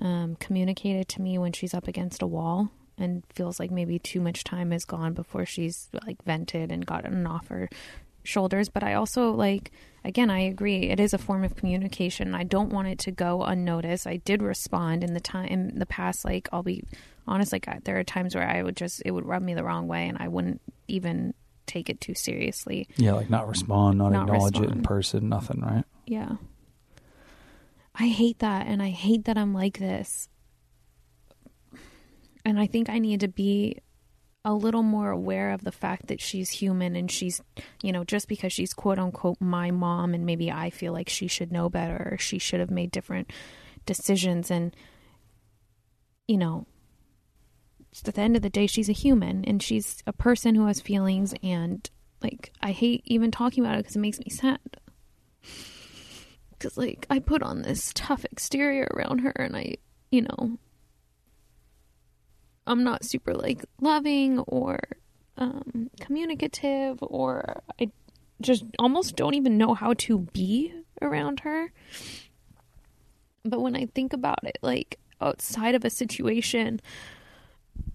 [0.00, 4.20] um communicated to me when she's up against a wall and feels like maybe too
[4.20, 7.68] much time has gone before she's like vented and gotten off her
[8.22, 9.72] shoulders, but I also like
[10.04, 10.90] again, I agree.
[10.90, 12.34] It is a form of communication.
[12.34, 14.06] I don't want it to go unnoticed.
[14.06, 16.84] I did respond in the time in the past like I'll be
[17.26, 19.64] honest like I, there are times where I would just it would rub me the
[19.64, 21.34] wrong way and I wouldn't even
[21.66, 22.88] take it too seriously.
[22.96, 25.84] Yeah, like not respond, not, Not acknowledge it in person, nothing, right?
[26.06, 26.36] Yeah.
[27.94, 30.28] I hate that and I hate that I'm like this.
[32.44, 33.78] And I think I need to be
[34.44, 37.42] a little more aware of the fact that she's human and she's,
[37.82, 41.28] you know, just because she's quote unquote my mom and maybe I feel like she
[41.28, 43.30] should know better or she should have made different
[43.84, 44.74] decisions and
[46.26, 46.64] you know,
[48.06, 50.80] at the end of the day she's a human and she's a person who has
[50.80, 51.90] feelings and
[52.22, 54.60] like I hate even talking about it because it makes me sad
[56.60, 59.76] because like I put on this tough exterior around her, and I,
[60.10, 60.58] you know,
[62.66, 64.78] I'm not super like loving or
[65.38, 67.90] um, communicative, or I
[68.40, 71.72] just almost don't even know how to be around her.
[73.44, 76.80] But when I think about it, like outside of a situation,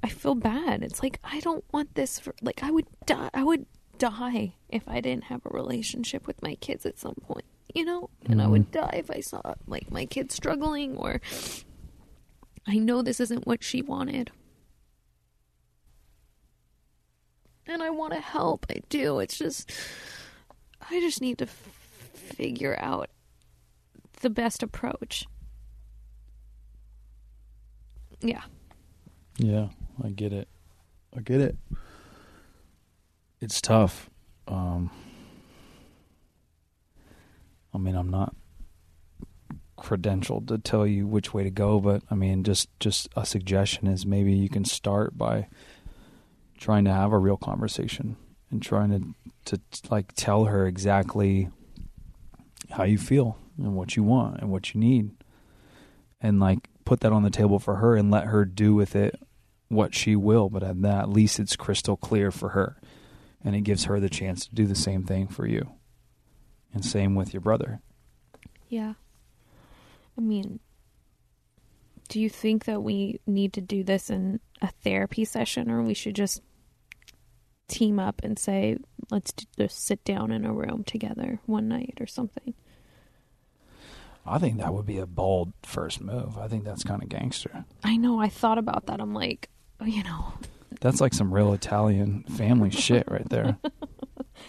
[0.03, 0.81] I feel bad.
[0.83, 3.29] It's like I don't want this for like I would die.
[3.33, 3.67] I would
[3.99, 7.45] die if I didn't have a relationship with my kids at some point,
[7.75, 8.09] you know?
[8.25, 11.21] And I would die if I saw like my kids struggling or
[12.65, 14.31] I know this isn't what she wanted.
[17.67, 18.65] And I want to help.
[18.69, 19.19] I do.
[19.19, 19.71] It's just
[20.89, 21.69] I just need to f-
[22.13, 23.09] figure out
[24.21, 25.25] the best approach.
[28.21, 28.43] Yeah.
[29.37, 29.67] Yeah,
[30.03, 30.47] I get it.
[31.15, 31.57] I get it.
[33.41, 34.09] It's tough.
[34.47, 34.89] Um,
[37.75, 38.33] I mean, I'm not
[39.77, 43.87] credentialed to tell you which way to go, but I mean, just just a suggestion
[43.87, 45.47] is maybe you can start by
[46.57, 48.15] trying to have a real conversation
[48.49, 48.91] and trying
[49.45, 49.61] to to
[49.91, 51.49] like tell her exactly
[52.71, 55.11] how you feel and what you want and what you need.
[56.21, 59.19] And like put that on the table for her and let her do with it
[59.67, 60.49] what she will.
[60.49, 62.77] But at that at least it's crystal clear for her.
[63.43, 65.71] And it gives her the chance to do the same thing for you
[66.73, 67.79] and same with your brother
[68.69, 68.93] Yeah.
[70.17, 70.59] I mean,
[72.07, 75.93] do you think that we need to do this in a therapy session or we
[75.93, 76.41] should just
[77.67, 78.77] team up and say,
[79.11, 82.53] let's just sit down in a room together one night or something?
[84.27, 87.63] i think that would be a bold first move i think that's kind of gangster
[87.83, 88.99] I know, I thought about that.
[88.99, 89.49] I'm like,
[89.85, 90.33] you know,
[90.81, 93.57] that's like some real italian family shit right there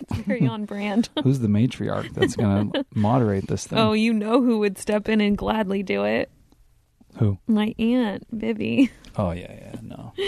[0.00, 1.08] it's very on brand.
[1.22, 5.08] who's the matriarch that's going to moderate this thing oh, you know who would step
[5.08, 6.30] in and gladly do it?
[7.18, 8.90] who My aunt, Vivi.
[9.16, 10.12] oh yeah yeah no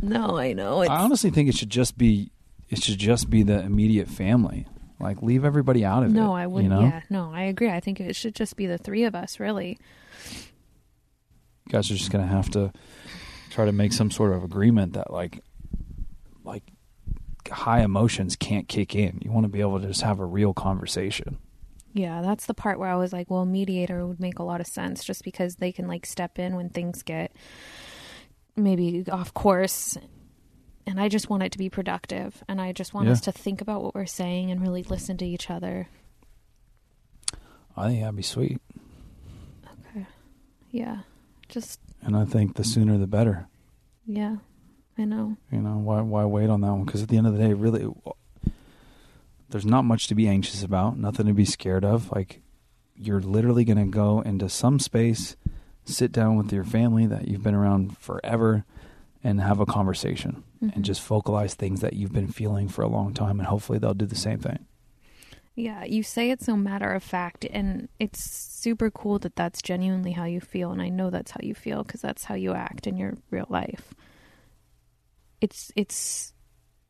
[0.00, 0.82] No, I know.
[0.82, 2.30] It's, I honestly think it should just be
[2.68, 4.66] it should just be the immediate family.
[5.00, 6.12] Like leave everybody out of it.
[6.12, 6.72] no, I wouldn't.
[6.72, 7.70] You know, Yeah, no, I agree.
[7.70, 9.78] I think it should just be the three of us, really.
[11.66, 12.72] you guys are just gonna have to
[13.50, 15.40] try to make some sort of agreement that like
[16.44, 16.62] like
[17.50, 19.20] high emotions can't kick in.
[19.22, 21.38] You want to be able to just have a real conversation.
[21.94, 24.66] Yeah, that's the part where I was like, well, mediator would make a lot of
[24.66, 27.32] sense just because they can like step in when things get
[28.56, 29.96] maybe off course.
[30.86, 32.42] And I just want it to be productive.
[32.48, 33.12] And I just want Yeah.
[33.12, 35.88] us to think about what we're saying and really listen to each other.
[37.76, 38.60] I think that'd be sweet,
[39.94, 40.06] Okay.
[40.70, 41.00] Yeah.
[41.48, 43.46] Just, and I think the sooner the better.
[44.06, 44.36] yeah,
[44.98, 45.36] I know.
[45.52, 46.84] You know why why wait on that one?
[46.84, 47.86] Because at the end of the day, really,
[49.50, 52.10] there's not much to be anxious about, nothing to be scared of.
[52.10, 52.40] Like
[52.96, 55.36] you're literally going to go into some space,
[55.84, 58.64] sit down with your family that you've been around forever,
[59.22, 60.74] and have a conversation Mhm.
[60.74, 63.94] and just vocalize things that you've been feeling for a long time, and hopefully they'll
[63.94, 64.58] do the same thing.
[65.54, 70.12] Yeah, you say it so matter of fact, and it's super cool that that's genuinely
[70.12, 72.86] how you feel, and I know that's how you feel because that's how you act
[72.86, 73.92] in your real life.
[75.40, 76.32] It's it's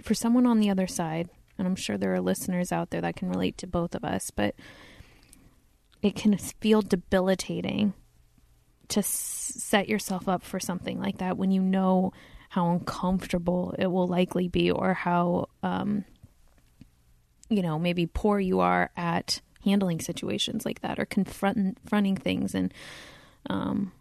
[0.03, 3.17] for someone on the other side, and I'm sure there are listeners out there that
[3.17, 4.55] can relate to both of us, but
[6.03, 7.95] it can feel debilitating
[8.89, 9.07] to s-
[9.57, 12.13] set yourself up for something like that when you know
[12.51, 16.05] how uncomfortable it will likely be or how um
[17.51, 22.55] you know maybe poor you are at handling situations like that or confront- confronting things
[22.55, 22.73] and
[23.51, 23.93] um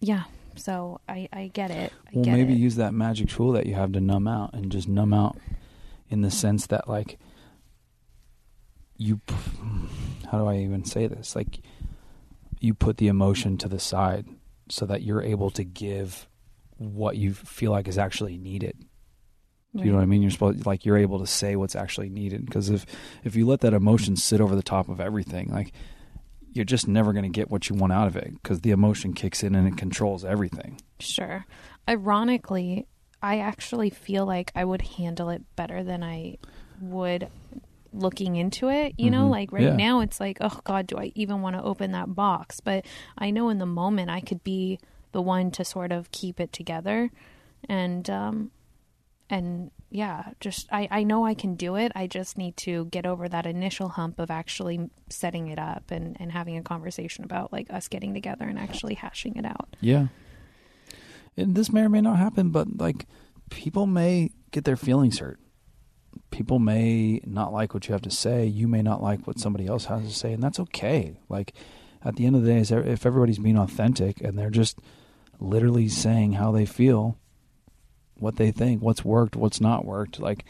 [0.00, 0.24] yeah
[0.56, 2.58] so i i get it I Well, get maybe it.
[2.58, 5.36] use that magic tool that you have to numb out and just numb out
[6.08, 7.18] in the sense that, like,
[8.96, 9.20] you.
[10.30, 11.34] How do I even say this?
[11.34, 11.60] Like,
[12.60, 14.26] you put the emotion to the side
[14.68, 16.28] so that you're able to give
[16.76, 18.76] what you feel like is actually needed.
[19.76, 20.22] Do you know what I mean?
[20.22, 22.86] You're supposed like you're able to say what's actually needed because if
[23.24, 25.72] if you let that emotion sit over the top of everything, like
[26.54, 29.12] you're just never going to get what you want out of it because the emotion
[29.12, 30.80] kicks in and it controls everything.
[31.00, 31.44] Sure.
[31.88, 32.86] Ironically,
[33.22, 36.36] I actually feel like I would handle it better than I
[36.80, 37.28] would
[37.92, 38.94] looking into it.
[38.98, 39.30] You know, Mhm.
[39.30, 39.76] like right Yeah.
[39.76, 42.60] now it's like, oh God, do I even want to open that box?
[42.60, 42.84] But
[43.18, 44.78] I know in the moment I could be
[45.12, 47.10] the one to sort of keep it together.
[47.68, 48.50] And, um,
[49.30, 51.92] and yeah, just I, I know I can do it.
[51.94, 56.16] I just need to get over that initial hump of actually setting it up and,
[56.18, 59.76] and having a conversation about like us getting together and actually hashing it out.
[59.80, 60.08] Yeah.
[61.36, 63.06] And this may or may not happen, but like
[63.50, 65.38] people may get their feelings hurt.
[66.32, 68.46] People may not like what you have to say.
[68.46, 71.20] You may not like what somebody else has to say, and that's okay.
[71.28, 71.54] Like
[72.04, 72.58] at the end of the day,
[72.90, 74.76] if everybody's being authentic and they're just
[75.38, 77.16] literally saying how they feel,
[78.16, 80.44] what they think, what's worked, what's not worked, like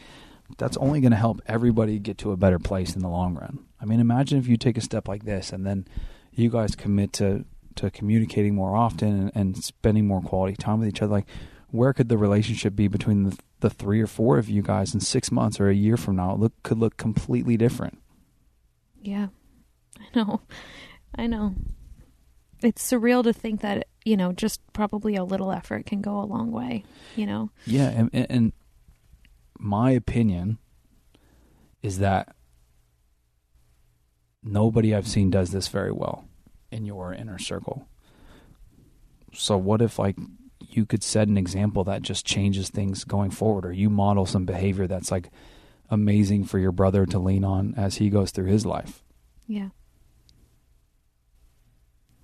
[0.57, 3.65] that's only going to help everybody get to a better place in the long run.
[3.81, 5.87] I mean, imagine if you take a step like this and then
[6.31, 10.87] you guys commit to to communicating more often and, and spending more quality time with
[10.87, 11.11] each other.
[11.11, 11.27] Like,
[11.71, 15.01] where could the relationship be between the, the three or four of you guys in
[15.01, 16.33] six months or a year from now?
[16.33, 17.99] It look could look completely different.
[19.01, 19.27] Yeah,
[19.99, 20.41] I know.
[21.15, 21.55] I know.
[22.61, 26.23] It's surreal to think that, you know, just probably a little effort can go a
[26.23, 26.83] long way,
[27.15, 27.49] you know?
[27.65, 28.53] Yeah, and, and,
[29.57, 30.57] my opinion
[31.81, 32.35] is that
[34.43, 36.25] nobody I've seen does this very well
[36.71, 37.87] in your inner circle.
[39.33, 40.17] So what if like
[40.59, 44.45] you could set an example that just changes things going forward or you model some
[44.45, 45.29] behavior that's like
[45.89, 49.03] amazing for your brother to lean on as he goes through his life.
[49.47, 49.69] Yeah.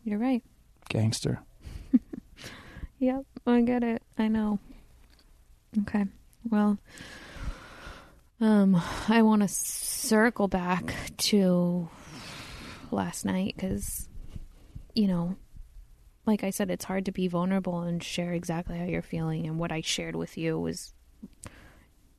[0.04, 0.44] You're right.
[0.90, 1.44] Gangster.
[3.00, 4.04] Yep, I get it.
[4.20, 4.60] I know.
[5.82, 6.06] Okay.
[6.48, 6.78] Well,
[8.40, 11.90] um I want to circle back to
[12.92, 14.08] last night cuz
[14.94, 15.36] you know,
[16.28, 19.58] like I said it's hard to be vulnerable and share exactly how you're feeling and
[19.58, 20.94] what I shared with you was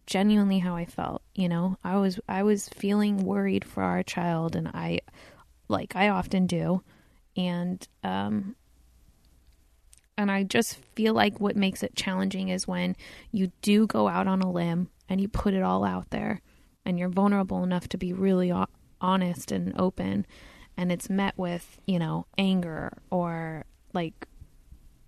[0.06, 1.76] genuinely how I felt, you know.
[1.84, 5.00] I was I was feeling worried for our child and I
[5.68, 6.82] like I often do
[7.36, 8.56] and um
[10.16, 12.96] and I just feel like what makes it challenging is when
[13.30, 16.40] you do go out on a limb and you put it all out there
[16.84, 18.52] and you're vulnerable enough to be really
[19.00, 20.26] honest and open
[20.76, 24.26] and it's met with, you know, anger or like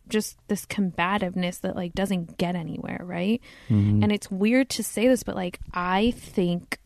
[0.09, 3.41] just this combativeness that like doesn't get anywhere, right?
[3.69, 4.03] Mm-hmm.
[4.03, 6.79] And it's weird to say this but like I think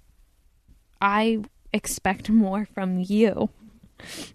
[1.00, 1.38] I
[1.72, 3.50] expect more from you.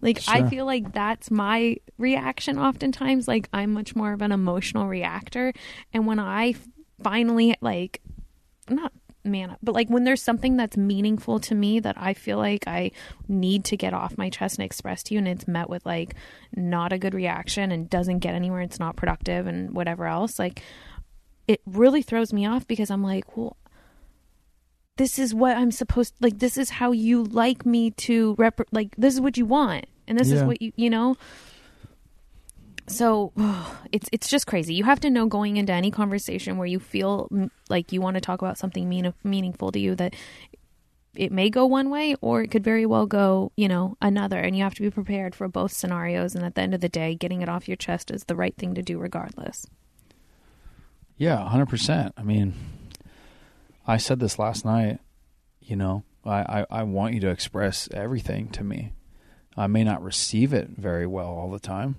[0.02, 4.88] Like I feel like that's my reaction oftentimes like I'm much more of an emotional
[4.88, 5.54] reactor.
[5.94, 6.56] And when I
[7.02, 8.02] finally like
[8.70, 8.92] not
[9.26, 12.68] man up, but like when there's something that's meaningful to me that I feel like
[12.68, 12.92] I
[13.28, 16.16] need to get off my chest and express to you and it's met with like
[16.56, 20.62] not a good reaction and doesn't get anywhere it's not productive and whatever else like
[21.48, 23.56] it really throws me off because I'm like well
[24.98, 28.96] this is what I'm supposed like this is how you like me to rep like
[28.98, 31.16] this is what you want and this is what you you know
[32.88, 33.32] so
[33.92, 34.74] it's it's just crazy.
[34.74, 37.30] You have to know going into any conversation where you feel
[37.70, 40.16] like you want to talk about something mean, meaningful to you that
[41.16, 44.58] it may go one way or it could very well go, you know, another and
[44.58, 47.14] you have to be prepared for both scenarios and at the end of the day
[47.16, 49.68] getting it off your chest is the right thing to do regardless.
[51.18, 52.14] Yeah, hundred percent.
[52.18, 52.54] I mean,
[53.86, 55.00] I said this last night.
[55.62, 58.94] You know, I, I I want you to express everything to me.
[59.56, 61.96] I may not receive it very well all the time,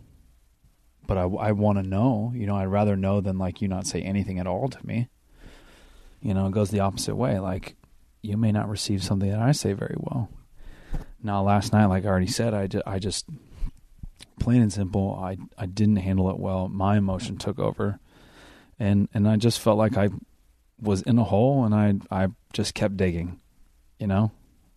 [1.07, 2.33] but I I want to know.
[2.35, 5.09] You know, I'd rather know than like you not say anything at all to me.
[6.21, 7.39] You know, it goes the opposite way.
[7.39, 7.77] Like,
[8.23, 10.31] you may not receive something that I say very well.
[11.23, 13.27] Now, last night, like I already said, I, I just
[14.41, 16.69] plain and simple, I I didn't handle it well.
[16.69, 17.99] My emotion took over,
[18.79, 20.09] and and I just felt like I
[20.81, 23.41] was in a hole, and I I just kept digging.
[23.99, 24.33] You know,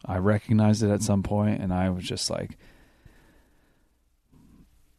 [0.06, 2.58] I recognized it at some point, and I was just like,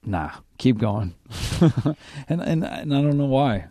[0.04, 1.14] nah, keep going.
[2.28, 3.66] and, and and I don't know why,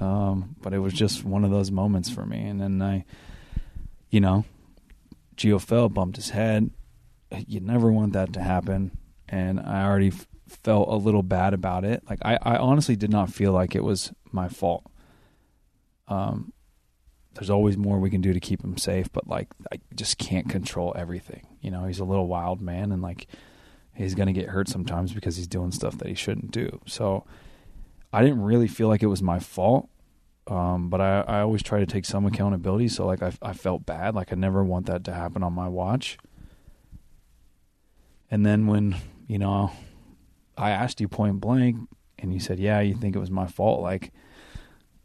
[0.00, 2.42] um, but it was just one of those moments for me.
[2.46, 3.04] And then I,
[4.10, 4.44] you know,
[5.36, 6.70] Gio fell, bumped his head.
[7.46, 8.98] You never want that to happen,
[9.28, 12.02] and I already f- felt a little bad about it.
[12.08, 14.84] Like I, I honestly did not feel like it was my fault.
[16.08, 16.52] Um,
[17.34, 20.48] there's always more we can do to keep him safe, but like I just can't
[20.48, 21.46] control everything.
[21.60, 23.26] You know, he's a little wild man, and like
[23.94, 26.80] he's gonna get hurt sometimes because he's doing stuff that he shouldn't do.
[26.86, 27.24] So
[28.12, 29.88] I didn't really feel like it was my fault,
[30.46, 32.88] um, but I, I always try to take some accountability.
[32.88, 35.68] So like I, I felt bad, like I never want that to happen on my
[35.68, 36.18] watch.
[38.30, 38.96] And then when
[39.26, 39.72] you know,
[40.56, 41.76] I asked you point blank,
[42.18, 44.12] and you said, "Yeah, you think it was my fault," like.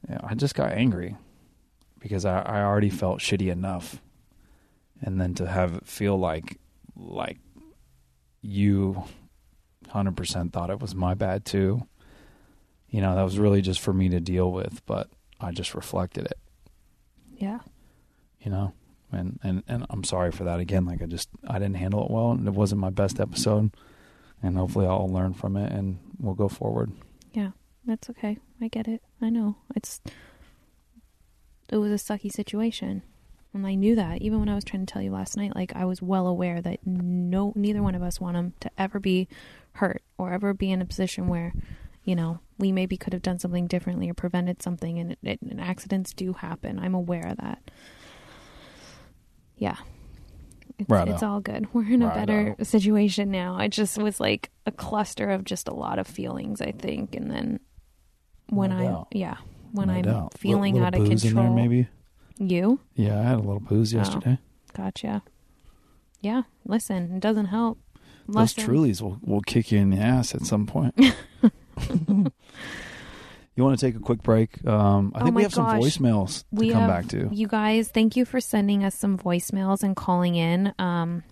[0.10, 1.16] Yeah, I just got angry
[2.00, 4.02] because I, I already felt shitty enough,
[5.02, 6.60] and then to have it feel like
[6.96, 7.38] like
[8.42, 9.04] you
[9.90, 11.86] hundred percent thought it was my bad too.
[12.90, 16.26] You know that was really just for me to deal with, but I just reflected
[16.26, 16.40] it.
[17.36, 17.60] Yeah.
[18.40, 18.74] You know,
[19.12, 20.86] and and and I'm sorry for that again.
[20.86, 23.72] Like I just I didn't handle it well, and it wasn't my best episode.
[24.44, 26.92] And hopefully I'll learn from it, and we'll go forward.
[27.88, 28.38] That's okay.
[28.62, 29.02] I get it.
[29.22, 29.56] I know.
[29.76, 30.02] It's
[31.70, 33.02] it was a sucky situation.
[33.54, 35.74] And I knew that even when I was trying to tell you last night, like
[35.76, 39.28] I was well aware that no neither one of us want him to ever be
[39.74, 41.54] hurt or ever be in a position where,
[42.04, 45.40] you know, we maybe could have done something differently or prevented something and, it, it,
[45.42, 46.78] and accidents do happen.
[46.78, 47.72] I'm aware of that.
[49.56, 49.78] Yeah.
[50.78, 51.68] It's, Right it's all good.
[51.74, 52.66] We're in a Right better on.
[52.66, 53.58] situation now.
[53.60, 57.16] It just was like a cluster of just a lot of feelings, I think.
[57.16, 57.60] And then
[58.50, 59.08] when No I, doubt.
[59.12, 59.38] yeah,
[59.72, 60.38] when No I'm doubt.
[60.38, 61.44] feeling Little out of control.
[61.44, 61.88] there, maybe.
[62.40, 62.80] You?
[62.96, 63.98] Yeah, I had a little booze Oh.
[63.98, 64.38] yesterday.
[64.74, 65.24] Gotcha.
[66.22, 67.78] Yeah, listen, it doesn't help.
[68.28, 70.94] Those Trulies will will kick you in the ass at some point.
[71.88, 72.32] you
[73.64, 74.66] want to take a quick break?
[74.68, 75.82] Um, I Oh think we have some gosh.
[75.82, 77.30] voicemails to we come have, back to.
[77.32, 80.74] You guys, thank you for sending us some voicemails and calling in.
[80.78, 81.24] Um,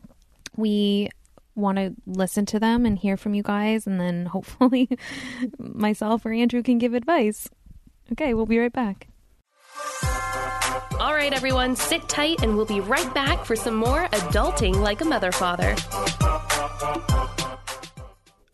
[0.56, 1.10] we
[1.56, 4.90] want to listen to them and hear from you guys, and then hopefully
[5.58, 7.50] myself or Andrew can give advice.
[8.12, 9.08] Okay, we'll be right back.
[11.00, 15.02] All right, everyone, sit tight and we'll be right back for some more adulting like
[15.02, 15.76] a mother father.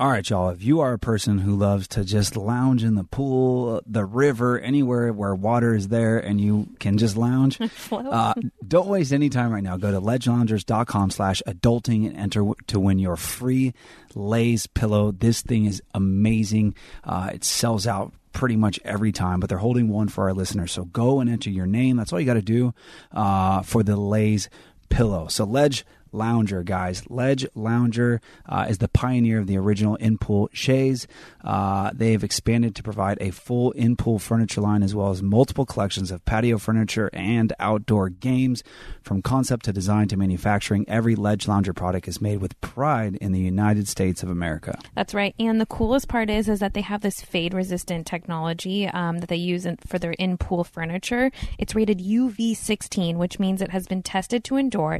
[0.01, 0.49] All right, y'all.
[0.49, 4.59] If you are a person who loves to just lounge in the pool, the river,
[4.59, 7.59] anywhere where water is there and you can just lounge,
[7.91, 8.33] uh,
[8.67, 9.77] don't waste any time right now.
[9.77, 13.75] Go to ledgeloungers.com slash adulting and enter to win your free
[14.15, 15.11] Laze pillow.
[15.11, 16.73] This thing is amazing.
[17.03, 20.71] Uh, it sells out pretty much every time, but they're holding one for our listeners.
[20.71, 21.97] So go and enter your name.
[21.97, 22.73] That's all you got to do
[23.11, 24.49] uh, for the Laze
[24.89, 25.27] pillow.
[25.27, 27.03] So Ledge Lounger, guys.
[27.09, 31.07] Ledge Lounger uh, is the pioneer of the original in pool chaise.
[31.43, 35.21] Uh, they have expanded to provide a full in pool furniture line as well as
[35.21, 38.63] multiple collections of patio furniture and outdoor games.
[39.01, 43.31] From concept to design to manufacturing, every Ledge Lounger product is made with pride in
[43.31, 44.77] the United States of America.
[44.95, 45.33] That's right.
[45.39, 49.29] And the coolest part is is that they have this fade resistant technology um, that
[49.29, 51.31] they use in, for their in pool furniture.
[51.57, 54.99] It's rated UV 16, which means it has been tested to endure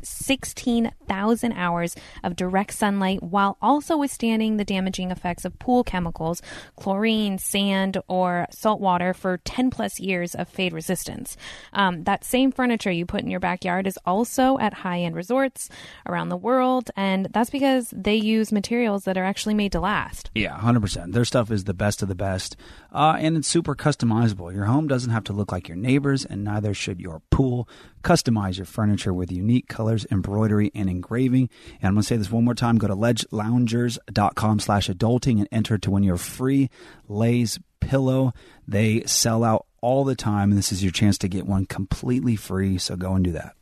[1.02, 6.42] 16,000 hours of direct sunlight while also withstanding the damaging effects of pool chemicals,
[6.76, 11.38] chlorine, sand, or salt water for 10 plus years of fade resistance.
[11.74, 15.70] Um, that same furniture you put in your backyard is also at high end resorts
[16.06, 20.30] around the world, and that's because they use materials that are actually made to last.
[20.36, 21.14] Yeah, 100%.
[21.14, 22.56] Their stuff is the best of the best.
[22.92, 24.54] Uh, and it's super customizable.
[24.54, 27.68] Your home doesn't have to look like your neighbor's, and neither should your pool.
[28.02, 31.50] Customize your furniture with unique colors, embroidery, and engraving.
[31.82, 32.78] And I'm going to say this one more time.
[32.78, 36.70] Go to ledgeloungers.com slash adulting and enter to win your free
[37.08, 38.34] Laze pillow.
[38.68, 42.36] They sell out all the time, and this is your chance to get one completely
[42.36, 42.78] free.
[42.78, 43.56] So go and do that.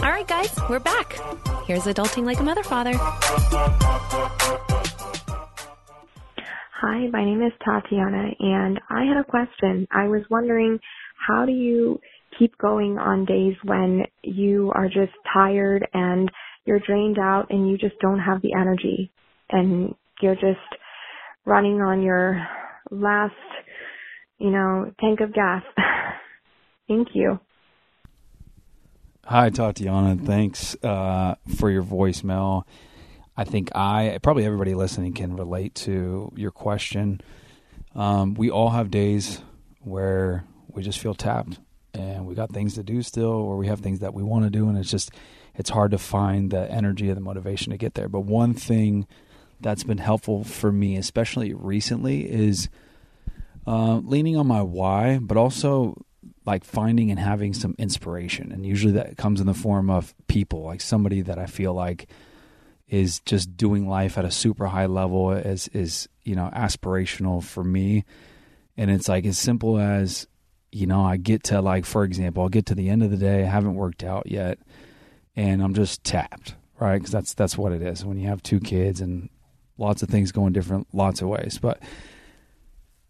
[0.00, 1.18] All right, guys, we're back.
[1.66, 2.92] Here's adulting like a mother father.
[6.78, 9.88] Hi, my name is Tatiana, and I had a question.
[9.90, 10.78] I was wondering,
[11.26, 11.98] how do you
[12.38, 16.30] keep going on days when you are just tired and
[16.64, 19.10] you're drained out and you just don't have the energy
[19.50, 20.58] and you're just
[21.44, 22.46] running on your
[22.90, 23.34] last,
[24.38, 25.62] you know, tank of gas?
[26.88, 27.40] Thank you.
[29.24, 30.16] Hi, Tatiana.
[30.16, 32.62] Thanks uh, for your voicemail.
[33.36, 37.20] I think I probably everybody listening can relate to your question.
[37.94, 39.40] Um, we all have days
[39.80, 41.58] where we just feel tapped,
[41.96, 44.50] and we got things to do still, or we have things that we want to
[44.50, 45.10] do, and it's just
[45.54, 48.08] it's hard to find the energy and the motivation to get there.
[48.08, 49.06] But one thing
[49.60, 52.68] that's been helpful for me, especially recently, is
[53.66, 56.04] uh, leaning on my why, but also
[56.44, 58.52] like finding and having some inspiration.
[58.52, 62.08] And usually that comes in the form of people, like somebody that I feel like
[62.88, 67.64] is just doing life at a super high level is is you know aspirational for
[67.64, 68.04] me
[68.76, 70.26] and it's like as simple as
[70.76, 73.16] you know i get to like for example i'll get to the end of the
[73.16, 74.58] day i haven't worked out yet
[75.34, 76.98] and i'm just tapped right?
[76.98, 78.04] Because that's that's what it is.
[78.04, 79.28] When you have two kids and
[79.78, 81.58] lots of things going different lots of ways.
[81.60, 81.82] But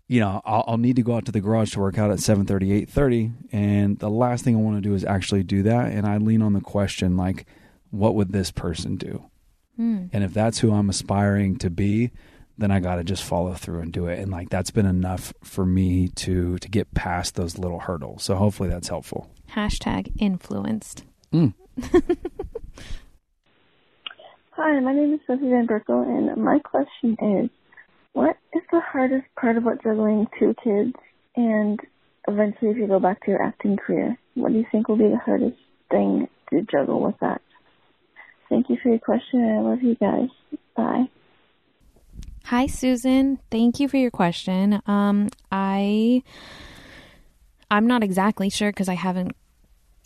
[0.08, 2.18] you know I'll, I'll need to go out to the garage to work out at
[2.18, 6.06] 7.30 8.30 and the last thing i want to do is actually do that and
[6.06, 7.44] i lean on the question like
[7.90, 9.28] what would this person do?
[9.74, 10.06] Hmm.
[10.12, 12.12] and if that's who i'm aspiring to be
[12.58, 15.32] then i got to just follow through and do it and like that's been enough
[15.42, 21.04] for me to to get past those little hurdles so hopefully that's helpful Hashtag influenced.
[21.32, 21.54] Mm.
[24.50, 27.50] Hi, my name is Sophie Van Berkel, and my question is,
[28.12, 30.94] what is the hardest part about juggling two kids,
[31.36, 31.78] and
[32.26, 35.08] eventually if you go back to your acting career, what do you think will be
[35.08, 35.58] the hardest
[35.90, 37.42] thing to juggle with that?
[38.48, 40.28] Thank you for your question, and I love you guys.
[40.74, 41.06] Bye.
[42.46, 43.40] Hi, Susan.
[43.50, 44.80] Thank you for your question.
[44.86, 46.22] Um, I
[47.68, 49.34] I'm not exactly sure because I haven't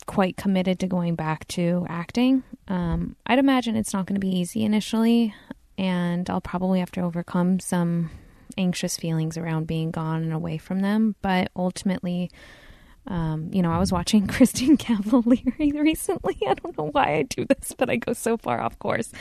[0.07, 2.41] quite committed to going back to acting.
[2.67, 5.35] Um, I'd imagine it's not going to be easy initially,
[5.77, 8.09] and I'll probably have to overcome some
[8.57, 11.15] anxious feelings around being gone and away from them.
[11.21, 12.31] But ultimately,
[13.07, 16.37] um, you know, I was watching Christine Cavallari recently.
[16.47, 19.11] I don't know why I do this, but I go so far off course.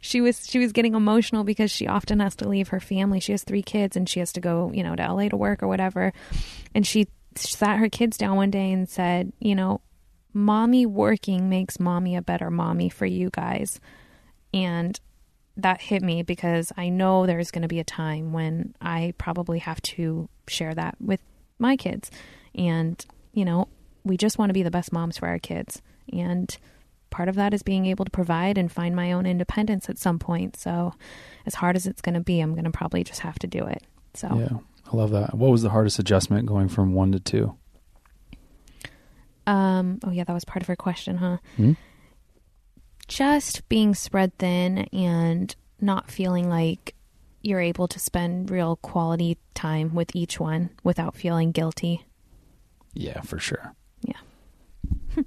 [0.00, 3.20] She was she was getting emotional because she often has to leave her family.
[3.20, 5.62] She has three kids and she has to go, you know, to LA to work
[5.62, 6.12] or whatever.
[6.74, 9.80] And she sat her kids down one day and said, you know,
[10.32, 13.80] mommy working makes mommy a better mommy for you guys.
[14.52, 14.98] And
[15.56, 19.60] that hit me because I know there's going to be a time when I probably
[19.60, 21.20] have to share that with
[21.58, 22.10] my kids.
[22.54, 23.68] And, you know,
[24.04, 25.82] we just want to be the best moms for our kids.
[26.12, 26.56] And
[27.10, 30.18] part of that is being able to provide and find my own independence at some
[30.18, 30.56] point.
[30.56, 30.94] So,
[31.46, 33.64] as hard as it's going to be, I'm going to probably just have to do
[33.64, 33.82] it.
[34.14, 34.58] So, yeah
[34.92, 37.56] i love that what was the hardest adjustment going from one to two
[39.46, 41.38] um, oh, yeah, that was part of her question, huh?
[41.56, 41.72] Hmm?
[43.08, 46.94] Just being spread thin and not feeling like
[47.42, 52.04] you're able to spend real quality time with each one without feeling guilty.
[52.92, 54.20] Yeah for sure Yeah.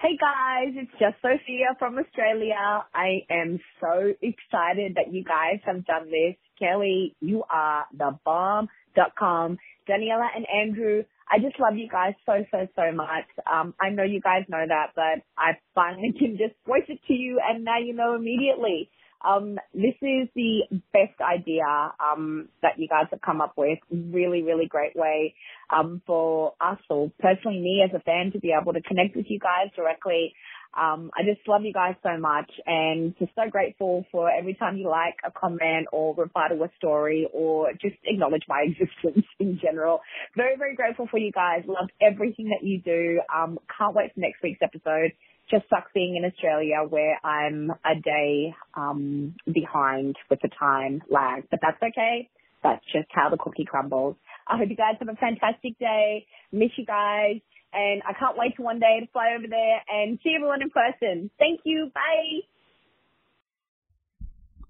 [0.00, 2.84] Hey guys, it's just Sophia from Australia.
[2.94, 6.36] I am so excited that you guys have done this.
[6.58, 9.56] Kelly, you are the bomb.com.
[9.86, 13.24] Daniella and Andrew, I just love you guys so, so, so much.
[13.50, 17.14] Um, I know you guys know that, but I finally can just voice it to
[17.14, 18.90] you and now you know immediately.
[19.24, 20.62] Um, this is the
[20.92, 21.64] best idea
[22.00, 23.78] um, that you guys have come up with.
[23.90, 25.34] Really, really great way
[25.74, 29.26] um, for us, or personally me as a fan, to be able to connect with
[29.28, 30.34] you guys directly.
[30.76, 34.76] Um, I just love you guys so much, and just so grateful for every time
[34.76, 39.58] you like a comment or reply to a story or just acknowledge my existence in
[39.62, 40.00] general.
[40.36, 41.62] Very, very grateful for you guys.
[41.66, 43.20] Love everything that you do.
[43.34, 45.12] Um, can't wait for next week's episode
[45.50, 51.44] just sucks being in Australia where I'm a day um, behind with the time lag,
[51.50, 52.28] but that's okay.
[52.62, 54.16] That's just how the cookie crumbles.
[54.46, 56.26] I hope you guys have a fantastic day.
[56.52, 57.40] Miss you guys.
[57.72, 60.70] And I can't wait to one day to fly over there and see everyone in
[60.70, 61.30] person.
[61.38, 61.90] Thank you.
[61.94, 62.46] Bye.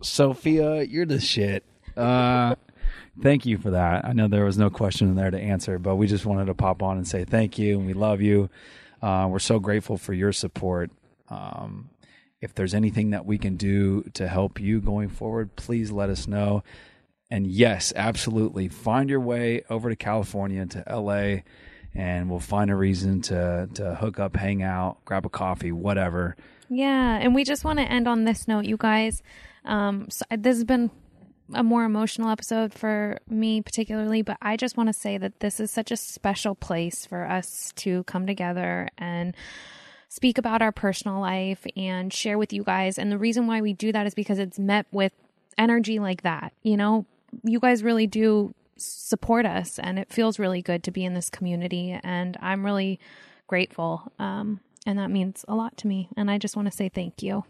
[0.02, 1.64] sophia you're the shit
[1.96, 2.54] uh
[3.22, 5.96] thank you for that i know there was no question in there to answer but
[5.96, 8.50] we just wanted to pop on and say thank you and we love you
[9.04, 10.90] uh, we're so grateful for your support.
[11.28, 11.90] Um,
[12.40, 16.26] if there's anything that we can do to help you going forward please let us
[16.26, 16.62] know.
[17.30, 18.68] And yes absolutely.
[18.68, 21.36] Find your way over to california to la
[21.94, 26.36] and we'll find a reason to to hook up hang out grab a coffee whatever.
[26.68, 29.22] Yeah, and we just want to end on this note, you guys.
[29.66, 30.90] Um, so this has been
[31.52, 35.60] a more emotional episode for me, particularly, but I just want to say that this
[35.60, 39.34] is such a special place for us to come together and
[40.08, 42.98] speak about our personal life and share with you guys.
[42.98, 45.12] And the reason why we do that is because it's met with
[45.58, 46.52] energy like that.
[46.62, 47.06] You know,
[47.42, 51.30] you guys really do support us, and it feels really good to be in this
[51.30, 51.98] community.
[52.02, 52.98] And I'm really
[53.46, 54.12] grateful.
[54.18, 56.08] Um, and that means a lot to me.
[56.16, 57.44] And I just want to say thank you.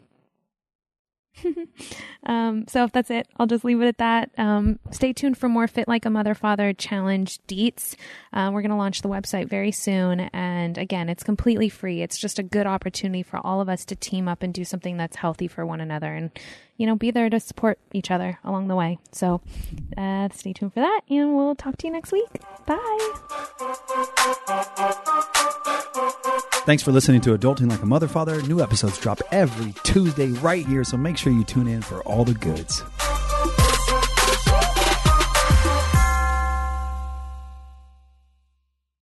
[2.26, 4.30] um, so if that's it, I'll just leave it at that.
[4.38, 7.94] Um, stay tuned for more Fit Like a Mother Father Challenge deets.
[8.32, 10.20] Uh, we're going to launch the website very soon.
[10.20, 12.02] And again, it's completely free.
[12.02, 14.96] It's just a good opportunity for all of us to team up and do something
[14.96, 16.30] that's healthy for one another and,
[16.76, 18.98] you know, be there to support each other along the way.
[19.12, 19.40] So
[19.96, 21.02] uh, stay tuned for that.
[21.08, 22.28] And we'll talk to you next week.
[22.66, 23.12] Bye.
[26.66, 28.42] Thanks for listening to Adulting Like a Mother Father.
[28.42, 32.24] New episodes drop every Tuesday right here, so make sure you tune in for all
[32.24, 32.82] the goods.